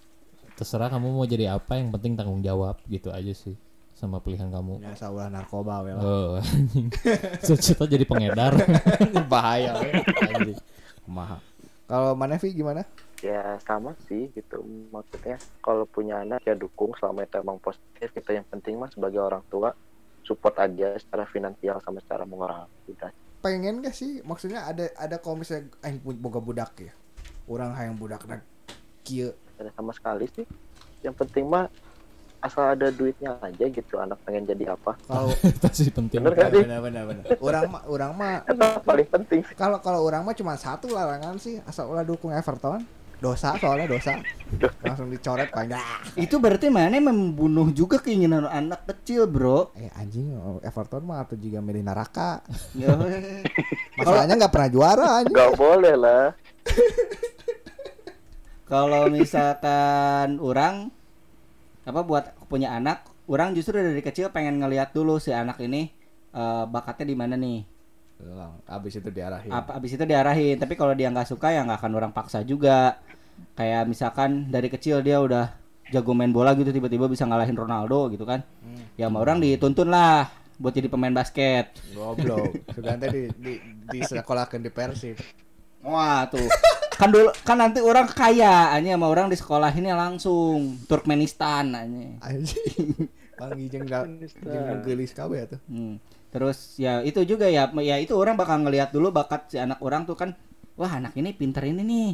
terserah 0.55 0.87
kamu 0.91 1.07
mau 1.11 1.27
jadi 1.27 1.55
apa 1.55 1.75
yang 1.75 1.91
penting 1.91 2.15
tanggung 2.15 2.39
jawab 2.39 2.79
gitu 2.87 3.11
aja 3.11 3.35
sih 3.35 3.55
sama 3.99 4.23
pilihan 4.23 4.47
kamu. 4.47 4.79
Ya 4.79 4.95
saulah 4.95 5.27
narkoba 5.27 5.83
we 5.83 5.91
lah. 5.91 6.03
Oh 6.03 6.39
cita 7.43 7.83
jadi 7.99 8.07
pengedar. 8.07 8.55
Bahaya 9.31 9.83
kalau 11.89 12.13
Manevi 12.15 12.53
gimana 12.53 12.85
ya 13.19 13.59
sama 13.63 13.95
sih 14.07 14.31
gitu. 14.31 14.63
Maksudnya 14.91 15.37
kalau 15.59 15.83
punya 15.85 16.23
anak 16.23 16.43
ya 16.47 16.55
dukung 16.55 16.95
selama 16.95 17.27
itu 17.27 17.35
emang 17.39 17.59
positif 17.59 18.07
gitu. 18.15 18.29
Yang 18.31 18.47
penting 18.51 18.79
mah 18.79 18.89
sebagai 18.91 19.19
orang 19.19 19.43
tua 19.51 19.75
support 20.23 20.55
aja 20.61 20.95
secara 20.99 21.25
finansial 21.25 21.81
sama 21.81 21.99
secara 22.03 22.23
moral 22.27 22.69
udah 22.85 23.11
pengen 23.39 23.79
gak 23.79 23.95
sih? 23.95 24.19
Maksudnya 24.23 24.67
ada 24.67 24.91
ada 24.99 25.15
kalau 25.19 25.39
misalnya 25.39 25.71
aing 25.83 25.99
pu- 26.03 26.19
boga 26.19 26.39
budak 26.43 26.71
ya. 26.79 26.93
Orang 27.49 27.73
hayang 27.73 27.97
budak 27.97 28.23
nak 28.29 28.43
kieu 29.01 29.33
ada 29.59 29.71
sama 29.75 29.91
sekali 29.95 30.27
sih. 30.31 30.45
Yang 31.03 31.15
penting 31.25 31.47
mah 31.47 31.67
asal 32.39 32.71
ada 32.71 32.87
duitnya 32.91 33.35
aja 33.39 33.65
gitu. 33.67 33.95
Anak 33.99 34.19
pengen 34.23 34.47
jadi 34.47 34.75
apa? 34.75 34.95
Kalau 35.07 35.31
itu 35.49 35.67
sih 35.71 35.91
penting. 35.91 36.19
Bener 36.19 36.35
kan 36.35 36.51
sih? 36.51 36.63
Benar 36.67 36.79
benar 36.83 37.03
benar. 37.07 37.23
Orang 37.39 37.63
mah 37.71 37.83
orang 37.87 38.11
mah 38.15 38.33
paling 38.83 39.07
penting 39.07 39.39
sih. 39.43 39.55
kalau 39.55 39.79
kalau 39.79 40.03
orang 40.03 40.23
mah 40.23 40.35
cuma 40.35 40.55
satu 40.59 40.91
larangan 40.91 41.39
sih. 41.39 41.63
Asal 41.63 41.87
ulah 41.87 42.03
dukung 42.03 42.31
Everton 42.35 42.98
dosa 43.19 43.59
soalnya 43.59 43.91
dosa 43.91 44.15
langsung 44.79 45.11
dicoret 45.11 45.51
paling. 45.51 45.75
Itu 46.15 46.39
berarti 46.39 46.71
mana 46.71 46.97
membunuh 47.03 47.69
juga 47.75 47.99
keinginan 47.99 48.47
anak 48.47 48.87
kecil, 48.87 49.27
Bro. 49.27 49.75
eh 49.75 49.91
anjing 49.93 50.33
oh, 50.39 50.63
Everton 50.63 51.03
mah 51.03 51.27
atau 51.27 51.35
juga 51.35 51.59
milih 51.59 51.83
neraka 51.83 52.41
Ya, 52.73 52.95
masalahnya 53.99 54.39
nggak 54.39 54.53
pernah 54.55 54.69
juara 54.71 55.07
anjing 55.21 55.35
nggak 55.35 55.53
boleh 55.59 55.95
lah 55.99 56.25
Kalau 58.69 59.09
misalkan 59.09 60.37
orang 60.37 60.93
apa 61.89 62.05
buat 62.05 62.37
punya 62.45 62.69
anak, 62.77 63.01
orang 63.25 63.57
justru 63.57 63.81
dari 63.81 63.97
kecil 64.05 64.29
pengen 64.29 64.61
ngelihat 64.61 64.93
dulu 64.93 65.17
si 65.17 65.33
anak 65.33 65.57
ini 65.57 65.89
eh, 66.37 66.63
bakatnya 66.69 67.05
di 67.09 67.15
mana 67.17 67.33
nih. 67.33 67.65
Abis 68.65 68.99
itu 68.99 69.09
diarahin 69.09 69.49
Apa 69.49 69.79
abis 69.79 69.95
itu 69.95 70.03
diarahin. 70.03 70.55
Tapi 70.55 70.75
kalau 70.75 70.91
dia 70.91 71.07
nggak 71.07 71.27
suka 71.27 71.49
ya 71.49 71.63
nggak 71.63 71.79
akan 71.79 71.93
orang 71.95 72.11
paksa 72.11 72.43
juga. 72.43 72.99
Kayak 73.55 73.87
misalkan 73.87 74.51
dari 74.51 74.67
kecil 74.67 74.99
dia 74.99 75.23
udah 75.23 75.55
jago 75.89 76.11
main 76.11 76.29
bola 76.29 76.53
gitu 76.53 76.69
tiba-tiba 76.69 77.07
bisa 77.07 77.23
ngalahin 77.23 77.55
Ronaldo 77.55 78.11
gitu 78.11 78.27
kan. 78.27 78.43
Ya 78.95 79.07
sama 79.07 79.23
orang 79.23 79.39
dituntun 79.39 79.87
lah 79.87 80.27
buat 80.59 80.75
jadi 80.75 80.91
pemain 80.91 81.15
basket. 81.15 81.71
goblok 81.95 82.51
sudah 82.75 82.99
nanti 82.99 83.07
di 83.07 83.23
di 83.39 83.53
di 83.87 83.99
sekolahkan 84.03 84.59
di 84.59 84.67
Persib 84.67 85.15
Wah 85.79 86.27
tuh 86.27 86.43
kan 86.99 87.07
dulu 87.07 87.31
kan 87.47 87.55
nanti 87.55 87.79
orang 87.79 88.11
kaya 88.11 88.75
hanya 88.75 88.99
sama 88.99 89.07
orang 89.07 89.31
di 89.31 89.39
sekolah 89.39 89.71
ini 89.71 89.87
langsung 89.95 90.75
Turkmenistan 90.83 91.71
aja. 91.71 92.03
anjing 93.39 93.71
jeung 93.71 93.87
da- 93.87 94.03
jeung 94.03 94.83
gelis 94.83 95.15
kabeh 95.15 95.47
tuh 95.47 95.59
Hmm. 95.71 95.95
Terus 96.29 96.77
ya 96.77 97.01
itu 97.01 97.21
juga 97.25 97.49
ya 97.49 97.69
ya 97.81 97.95
itu 97.97 98.13
orang 98.13 98.37
bakal 98.37 98.61
ngelihat 98.61 98.93
dulu 98.93 99.09
bakat 99.09 99.49
si 99.49 99.57
anak 99.57 99.81
orang 99.81 100.05
tuh 100.05 100.13
kan 100.13 100.37
wah 100.77 100.91
anak 100.99 101.13
ini 101.17 101.33
pinter 101.33 101.65
ini 101.65 101.81
nih. 101.81 102.09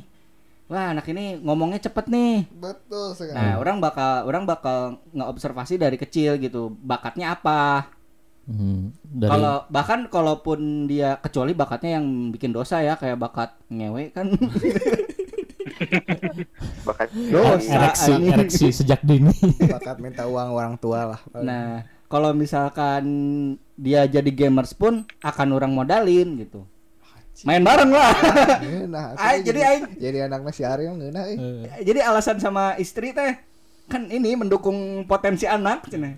Wah 0.66 0.96
anak 0.98 1.06
ini 1.14 1.38
ngomongnya 1.46 1.78
cepet 1.84 2.06
nih. 2.10 2.50
betul 2.58 3.14
sekali 3.14 3.38
Nah 3.38 3.62
orang 3.62 3.78
bakal 3.84 4.26
orang 4.26 4.44
bakal 4.50 4.78
ngeobservasi 5.14 5.78
dari 5.78 5.98
kecil 6.00 6.40
gitu 6.42 6.74
bakatnya 6.82 7.36
apa. 7.38 7.92
Hmm, 8.46 8.94
dari 9.02 9.30
Kalau 9.30 9.56
bahkan 9.74 10.00
kalaupun 10.10 10.86
dia 10.86 11.18
kecuali 11.18 11.54
bakatnya 11.58 11.98
yang 12.02 12.30
bikin 12.34 12.54
dosa 12.54 12.82
ya 12.82 12.94
kayak 12.98 13.18
bakat 13.18 13.50
ngewe 13.74 14.14
kan. 14.14 14.30
bahkan 16.88 17.08
Dosa. 17.12 17.72
ereksi 17.76 18.12
ereksi 18.30 18.66
sejak 18.72 19.02
dini 19.04 19.34
bakat 19.66 19.98
minta 20.00 20.24
uang 20.30 20.50
orang 20.54 20.76
tua 20.78 21.16
lah 21.16 21.22
Nah, 21.42 21.84
kalau 22.06 22.32
misalkan 22.32 23.04
dia 23.76 24.06
jadi 24.06 24.30
gamers 24.32 24.72
pun 24.72 25.04
akan 25.20 25.48
orang 25.52 25.72
modalin 25.74 26.40
gitu. 26.40 26.64
Main 27.44 27.68
bareng 27.68 27.92
lah. 27.92 28.16
nah 28.88 29.12
Ay, 29.20 29.44
jadi 29.44 29.60
aing 29.68 29.86
jadi 30.00 30.18
anaknya 30.32 30.52
si 30.56 30.64
Ariel 30.64 30.96
ngeunah 30.96 31.26
eh. 31.28 31.38
Eh, 31.68 31.84
jadi 31.84 32.08
alasan 32.08 32.40
sama 32.40 32.80
istri 32.80 33.12
teh 33.12 33.36
kan 33.92 34.08
ini 34.08 34.40
mendukung 34.40 35.04
potensi 35.06 35.46
anak 35.46 35.86
cenah. 35.92 36.16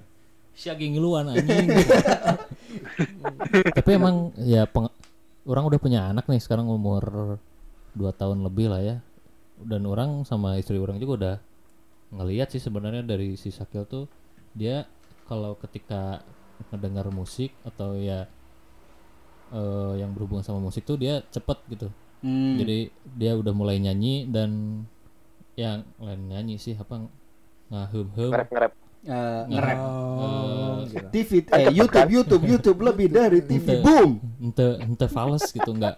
si 0.58 0.74
ngiluan 0.74 1.30
anjing 1.30 1.70
tapi 3.78 3.90
emang 3.94 4.34
ya 4.42 4.66
peng- 4.66 4.90
orang 5.46 5.70
udah 5.70 5.78
punya 5.78 6.10
anak 6.10 6.26
nih 6.26 6.42
sekarang 6.42 6.66
umur 6.66 7.38
2 7.94 8.02
tahun 8.18 8.42
lebih 8.42 8.74
lah 8.74 8.82
ya 8.82 8.98
dan 9.62 9.86
orang 9.86 10.26
sama 10.26 10.58
istri 10.58 10.82
orang 10.82 10.98
juga 10.98 11.14
udah 11.14 11.36
ngelihat 12.18 12.50
sih 12.50 12.58
sebenarnya 12.58 13.06
dari 13.06 13.38
si 13.38 13.54
Sakil 13.54 13.86
tuh 13.86 14.10
dia 14.58 14.90
kalau 15.28 15.60
ketika 15.60 16.24
ngedengar 16.72 17.12
musik 17.12 17.52
atau 17.62 17.94
ya 17.94 18.26
eh, 19.50 19.94
yang 19.96 20.12
berhubungan 20.12 20.42
sama 20.42 20.60
musik 20.60 20.84
tuh 20.84 20.98
dia 20.98 21.24
cepet 21.28 21.60
gitu 21.70 21.90
Hmm. 22.18 22.58
jadi 22.58 22.90
dia 23.06 23.38
udah 23.38 23.54
mulai 23.54 23.78
nyanyi 23.78 24.26
dan 24.26 24.82
yang 25.54 25.86
lain 26.02 26.26
nyanyi 26.26 26.58
sih 26.58 26.74
apa 26.74 27.06
ngahum 27.70 28.10
hum 28.10 28.32
ngerap 28.34 28.50
ngerap 28.50 28.74
Eh, 29.08 29.44
nge-rap. 29.48 29.78
Oh, 29.78 30.82
gitu. 30.84 31.08
TV 31.14 31.30
eh 31.48 31.70
YouTube 31.70 32.10
YouTube 32.10 32.44
YouTube 32.44 32.80
lebih 32.82 33.08
dari 33.08 33.40
TV 33.40 33.78
Ente. 33.78 33.86
boom 33.86 34.12
ente 34.42 34.68
ente 34.82 35.06
fales 35.08 35.46
gitu 35.48 35.70
nggak 35.70 35.96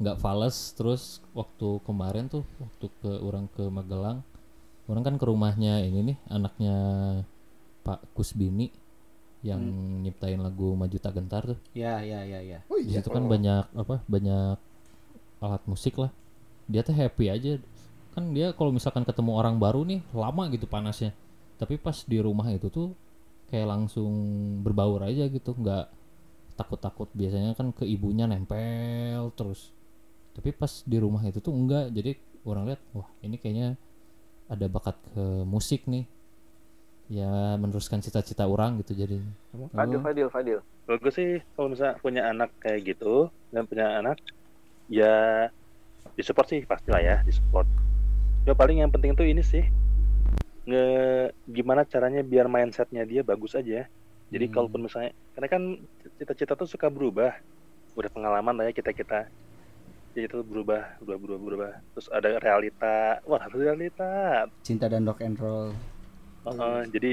nggak 0.00 0.16
fales 0.16 0.72
terus 0.72 1.02
waktu 1.30 1.78
kemarin 1.84 2.26
tuh 2.26 2.42
waktu 2.56 2.86
ke 2.98 3.10
orang 3.20 3.46
ke 3.46 3.62
Magelang 3.68 4.24
orang 4.88 5.02
kan 5.04 5.14
ke 5.14 5.24
rumahnya 5.28 5.84
ini 5.84 6.00
nih 6.02 6.16
anaknya 6.26 6.76
Pak 7.82 8.14
Kusbini 8.14 8.70
yang 9.42 9.58
nyiptain 10.06 10.38
lagu 10.38 10.78
Maju 10.78 10.98
Tak 11.02 11.18
Gentar 11.18 11.42
tuh. 11.42 11.58
Ya 11.74 11.98
ya 12.00 12.22
ya 12.22 12.38
ya. 12.40 12.58
Oh 12.70 12.78
iya. 12.78 13.02
situ 13.02 13.10
kan 13.10 13.26
banyak 13.26 13.66
apa 13.74 14.00
banyak 14.06 14.56
alat 15.42 15.62
musik 15.66 15.98
lah. 15.98 16.14
Dia 16.70 16.86
tuh 16.86 16.94
happy 16.94 17.26
aja. 17.26 17.58
Kan 18.14 18.30
dia 18.32 18.54
kalau 18.54 18.70
misalkan 18.70 19.02
ketemu 19.02 19.34
orang 19.34 19.58
baru 19.58 19.82
nih 19.82 20.00
lama 20.14 20.46
gitu 20.54 20.70
panasnya. 20.70 21.10
Tapi 21.58 21.74
pas 21.78 22.06
di 22.06 22.22
rumah 22.22 22.46
itu 22.54 22.70
tuh 22.70 22.94
kayak 23.50 23.66
langsung 23.66 24.14
berbaur 24.62 25.02
aja 25.02 25.26
gitu. 25.26 25.58
Nggak 25.58 25.90
takut-takut. 26.54 27.10
Biasanya 27.10 27.58
kan 27.58 27.74
ke 27.74 27.82
ibunya 27.82 28.30
nempel 28.30 29.34
terus. 29.34 29.74
Tapi 30.38 30.54
pas 30.54 30.86
di 30.86 30.96
rumah 31.02 31.20
itu 31.26 31.42
tuh 31.42 31.50
enggak 31.50 31.90
jadi 31.90 32.14
orang 32.46 32.72
lihat 32.72 32.80
wah 32.94 33.10
ini 33.22 33.36
kayaknya 33.38 33.74
ada 34.50 34.66
bakat 34.66 34.98
ke 35.14 35.24
musik 35.46 35.86
nih 35.86 36.06
ya 37.10 37.58
meneruskan 37.58 37.98
cita-cita 37.98 38.46
orang 38.46 38.78
gitu 38.84 38.94
jadi 38.94 39.18
Fadil 39.74 40.00
Fadil 40.00 40.28
Fadil 40.30 40.58
Kalau 40.86 40.98
gue 40.98 41.12
sih 41.14 41.30
kalau 41.54 41.70
misalnya 41.70 41.94
punya 42.02 42.22
anak 42.26 42.50
kayak 42.58 42.94
gitu 42.94 43.30
dan 43.54 43.66
punya 43.70 44.02
anak 44.02 44.18
ya 44.90 45.46
disupport 46.18 46.46
sih 46.50 46.60
pastilah 46.66 47.00
ya 47.00 47.16
disupport. 47.22 47.64
Ya 48.42 48.52
paling 48.58 48.82
yang 48.82 48.90
penting 48.90 49.14
tuh 49.14 49.22
ini 49.22 49.40
sih 49.46 49.62
nge 50.66 50.86
gimana 51.46 51.86
caranya 51.86 52.22
biar 52.22 52.50
mindsetnya 52.50 53.06
dia 53.06 53.22
bagus 53.22 53.54
aja. 53.54 53.86
Jadi 54.32 54.44
Hmm. 54.50 54.54
kalaupun 54.58 54.90
misalnya 54.90 55.14
karena 55.38 55.48
kan 55.48 55.62
cita-cita 56.18 56.58
tuh 56.58 56.66
suka 56.66 56.90
berubah. 56.90 57.38
Udah 57.94 58.10
pengalaman 58.10 58.58
lah 58.58 58.64
ya 58.68 58.72
kita 58.74 58.90
kita 58.90 59.30
jadi 60.12 60.28
itu 60.28 60.44
berubah, 60.44 61.00
berubah, 61.00 61.18
berubah, 61.24 61.40
berubah. 61.40 61.72
Terus 61.96 62.06
ada 62.12 62.36
realita, 62.36 63.22
wah 63.24 63.48
realita. 63.48 64.44
cinta 64.60 64.84
dan 64.90 65.08
rock 65.08 65.24
and 65.24 65.40
roll 65.40 65.72
Heeh, 66.42 66.80
jadi 66.90 67.12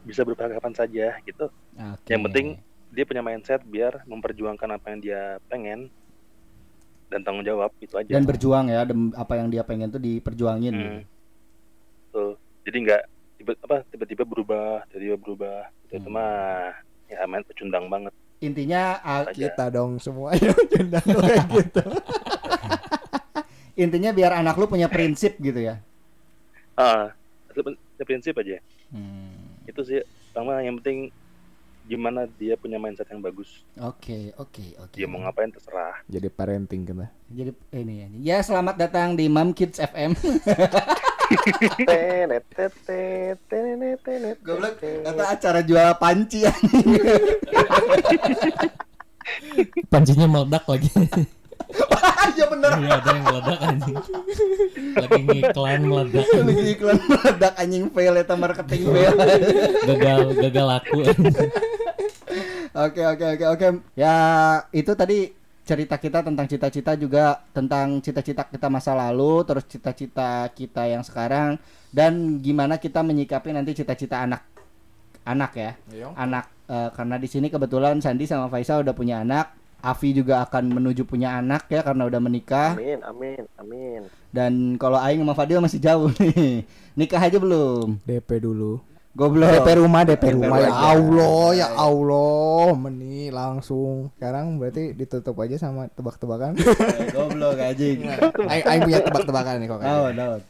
bisa 0.00 0.22
berubah 0.22 0.48
kapan 0.48 0.74
saja 0.74 1.06
gitu. 1.22 1.46
Oke. 1.74 2.08
Yang 2.08 2.22
penting 2.30 2.46
dia 2.90 3.04
punya 3.06 3.22
mindset 3.22 3.62
biar 3.62 4.02
memperjuangkan 4.06 4.70
apa 4.74 4.86
yang 4.90 5.00
dia 5.00 5.22
pengen 5.46 5.86
dan 7.10 7.26
tanggung 7.26 7.42
jawab 7.42 7.74
itu 7.82 7.90
aja. 7.98 8.06
dan 8.06 8.22
berjuang 8.22 8.70
ya 8.70 8.86
apa 9.18 9.32
yang 9.34 9.50
dia 9.50 9.66
pengen 9.66 9.90
tuh 9.90 9.98
diperjuangin 9.98 10.72
gitu. 10.72 10.90
Hmm. 10.94 11.02
Tuh. 12.10 12.32
Jadi 12.66 12.76
nggak 12.86 13.02
tiba 13.40 13.52
apa 13.66 13.76
tiba-tiba 13.90 14.22
berubah, 14.22 14.86
tiba-tiba 14.90 15.16
berubah. 15.18 15.58
Itu, 15.90 15.98
itu 15.98 16.08
Hmm. 16.08 16.14
mah 16.14 16.70
ya 17.10 17.26
main 17.26 17.42
pecundang 17.42 17.90
banget 17.90 18.14
intinya 18.40 18.96
ah, 19.04 19.28
aja. 19.28 19.34
Kita 19.36 19.68
dong 19.68 20.00
semuanya 20.00 20.54
undang 20.78 21.04
kayak 21.26 21.44
gitu. 21.50 21.82
intinya 23.84 24.10
biar 24.12 24.32
anak 24.40 24.56
lu 24.56 24.64
punya 24.64 24.88
prinsip 24.88 25.36
gitu 25.36 25.60
ya 25.60 25.80
Ah, 26.78 27.12
itu 28.00 28.08
prinsip 28.08 28.32
aja. 28.40 28.56
Hmm. 28.88 29.60
Itu 29.68 29.84
sih 29.84 30.00
sama 30.32 30.64
yang 30.64 30.80
penting 30.80 31.12
gimana 31.84 32.24
dia 32.40 32.56
punya 32.56 32.80
mindset 32.80 33.12
yang 33.12 33.20
bagus. 33.20 33.60
oke 33.76 34.32
oke 34.40 34.64
oke 34.80 34.94
Dia 34.96 35.04
mau 35.04 35.20
ngapain 35.20 35.52
terserah. 35.52 36.00
Jadi 36.08 36.32
parenting 36.32 36.88
kita. 36.88 37.06
jadi 37.28 37.50
ini 37.76 38.08
ya 38.24 38.40
selamat 38.40 38.74
datang 38.80 39.18
di 39.18 39.28
Mam 39.28 39.52
Kids 39.52 39.76
FM 39.78 40.16
goblok 44.42 44.82
kata 44.82 45.24
acara 45.30 45.60
jual 45.62 45.94
panci 45.98 46.42
ya 46.42 46.52
pancinya 49.86 50.26
meledak 50.26 50.66
lagi 50.66 50.90
iya 52.36 52.46
bener 52.48 52.70
iya 52.80 52.92
ada 53.00 53.10
yang 53.10 53.24
meledak 53.24 53.58
anjing 53.62 53.96
lagi 54.96 55.20
ngiklan 55.26 55.80
meledak 55.84 56.26
lagi 56.26 56.64
iklan 56.72 56.98
meledak 57.06 57.54
anjing 57.60 57.84
fail 57.92 58.14
eta 58.16 58.34
marketing 58.36 58.82
fail 58.88 59.14
gagal 59.86 60.20
gagal 60.38 60.66
laku 60.66 61.00
Oke 62.70 63.02
oke 63.02 63.26
oke 63.34 63.46
oke. 63.50 63.68
Ya 63.98 64.14
itu 64.70 64.94
tadi 64.94 65.34
cerita 65.66 65.98
kita 65.98 66.22
tentang 66.22 66.46
cita-cita 66.46 66.94
juga 66.94 67.42
tentang 67.50 67.98
cita-cita 67.98 68.46
kita 68.46 68.70
masa 68.70 68.94
lalu, 68.94 69.42
terus 69.42 69.66
cita-cita 69.66 70.46
kita 70.54 70.86
yang 70.86 71.02
sekarang 71.02 71.58
dan 71.90 72.38
gimana 72.38 72.78
kita 72.78 73.02
menyikapi 73.02 73.50
nanti 73.50 73.74
cita-cita 73.74 74.22
anak 74.22 74.46
anak 75.26 75.52
ya. 75.58 75.72
Anak 76.14 76.46
eh, 76.70 76.90
karena 76.94 77.18
di 77.18 77.26
sini 77.26 77.50
kebetulan 77.50 77.98
Sandi 77.98 78.30
sama 78.30 78.46
Faisal 78.46 78.86
udah 78.86 78.94
punya 78.94 79.26
anak. 79.26 79.50
Avi 79.80 80.12
juga 80.12 80.44
akan 80.44 80.64
menuju 80.70 81.02
punya 81.02 81.36
anak 81.36 81.66
ya 81.66 81.80
karena 81.80 82.04
udah 82.04 82.20
menikah 82.20 82.76
amin 82.76 83.00
amin 83.02 83.42
amin 83.56 84.00
dan 84.30 84.78
kalau 84.78 84.96
Aing 84.96 85.20
sama 85.20 85.34
Fadil 85.34 85.58
masih 85.58 85.82
jauh 85.82 86.06
nih. 86.22 86.62
Nikah 86.94 87.18
aja 87.18 87.34
belum? 87.34 87.98
DP 88.06 88.38
dulu. 88.38 88.78
Goblok. 89.10 89.50
DP 89.50 89.82
rumah, 89.82 90.06
DP 90.06 90.22
DP 90.22 90.38
rumah. 90.38 90.58
Ya. 90.62 90.70
Allah, 90.70 91.46
ya 91.50 91.66
Allah. 91.74 92.78
Meni 92.78 93.26
langsung. 93.34 94.14
Sekarang 94.14 94.54
berarti 94.54 94.94
ditutup 94.94 95.34
aja 95.42 95.58
sama 95.58 95.90
tebak-tebakan. 95.90 96.54
Goblok 97.14 97.58
anjing. 97.58 98.06
Aing 98.46 98.64
aing 98.70 98.82
punya 98.86 99.02
tebak-tebakan 99.02 99.58
nih 99.58 99.66
kok. 99.66 99.78
kayaknya. 99.82 99.98
Naon, 99.98 100.12
naon. 100.14 100.40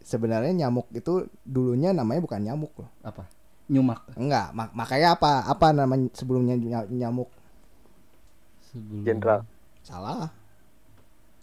Sebenarnya 0.00 0.52
nyamuk 0.54 0.86
itu 0.90 1.26
dulunya 1.42 1.90
namanya 1.90 2.22
bukan 2.22 2.38
nyamuk 2.38 2.70
loh. 2.78 2.90
Apa? 3.02 3.26
Nyumak. 3.66 4.14
Enggak, 4.14 4.54
mak- 4.54 4.74
makanya 4.74 5.18
apa? 5.18 5.42
Apa 5.42 5.70
namanya 5.70 6.06
sebelumnya 6.14 6.54
ny- 6.54 6.90
nyamuk? 7.02 7.30
Sebelum- 8.70 9.04
jenderal 9.04 9.40
Salah. 9.82 10.30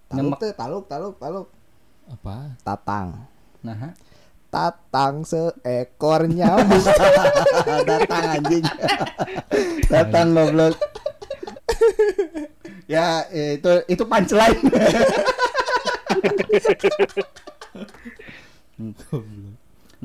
Taluk 0.08 0.40
tuh, 0.40 0.54
taluk, 0.56 0.88
taluk, 0.88 1.16
taluk. 1.20 1.48
apa 2.08 2.56
Tatang. 2.63 3.28
Nah? 3.60 3.92
Tatang 4.48 5.28
seekor 5.28 6.32
nyamuk. 6.32 6.80
datang 7.92 8.24
anjing 8.40 8.63
datang 9.92 10.32
goblok 10.32 10.80
ya 12.88 13.28
eh, 13.28 13.60
itu 13.60 13.70
itu 13.92 14.04
punchline 14.08 14.60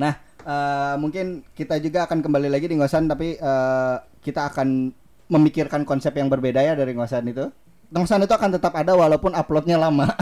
nah 0.01 0.13
eh, 0.43 0.95
mungkin 0.99 1.47
kita 1.55 1.79
juga 1.79 2.03
akan 2.03 2.19
kembali 2.19 2.51
lagi 2.51 2.67
di 2.67 2.75
ngosan 2.75 3.07
tapi 3.07 3.39
eh, 3.39 3.95
kita 4.19 4.51
akan 4.51 4.91
memikirkan 5.33 5.81
konsep 5.83 6.13
yang 6.13 6.29
berbeda 6.29 6.61
ya 6.61 6.73
dari 6.73 6.93
ngosan 6.93 7.25
itu 7.25 7.49
ngosan 7.89 8.21
itu 8.21 8.33
akan 8.33 8.53
tetap 8.53 8.73
ada 8.73 8.93
walaupun 8.93 9.33
uploadnya 9.33 9.81
lama 9.81 10.05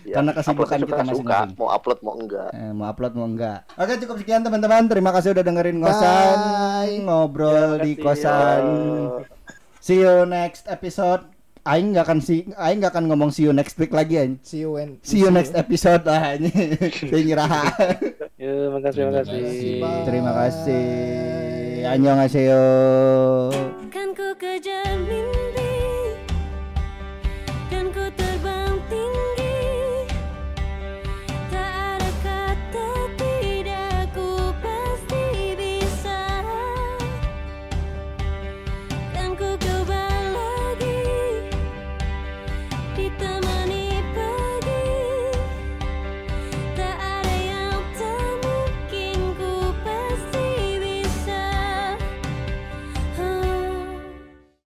Ya, 0.00 0.16
Karena 0.16 0.32
kesibukan 0.32 0.80
kita 0.80 1.04
masing-masing. 1.04 1.56
mau 1.60 1.68
upload 1.70 2.00
mau 2.00 2.16
enggak 2.16 2.50
Eh, 2.52 2.72
mau 2.72 2.88
upload 2.88 3.12
mau 3.14 3.28
enggak 3.28 3.68
Oke 3.76 4.00
cukup 4.00 4.16
sekian 4.18 4.40
teman-teman 4.40 4.88
Terima 4.88 5.12
kasih 5.12 5.36
udah 5.36 5.44
dengerin 5.44 5.76
ngosan 5.76 6.36
Ngobrol 7.04 7.78
di 7.78 7.94
kasih, 7.94 8.02
kosan 8.02 8.62
See 9.78 10.00
you 10.00 10.24
next 10.24 10.64
episode 10.66 11.28
Aing 11.62 11.92
nggak 11.92 12.08
akan 12.08 12.18
si 12.18 12.48
Aing 12.56 12.80
nggak 12.80 12.96
akan 12.96 13.12
ngomong 13.12 13.28
see 13.28 13.44
you 13.44 13.52
next 13.52 13.76
week 13.76 13.92
lagi 13.92 14.16
aing. 14.16 14.40
See 14.40 14.64
you 14.64 14.80
when 14.80 14.96
See 15.04 15.20
you 15.20 15.28
next 15.28 15.52
episode 15.52 16.08
lah 16.08 16.32
ini. 16.40 16.48
Tingiraha. 16.88 17.68
Ya, 18.40 18.72
makasih, 18.72 19.04
Terima 19.04 19.12
makasih. 19.12 19.40
kasih. 19.44 20.00
Terima 20.08 20.32
kasih. 20.32 20.88
Annyeonghaseyo. 21.84 22.64
Kan 23.90 24.14
ku 24.14 24.38
kejar 24.38 24.86
mimpi 25.02 25.49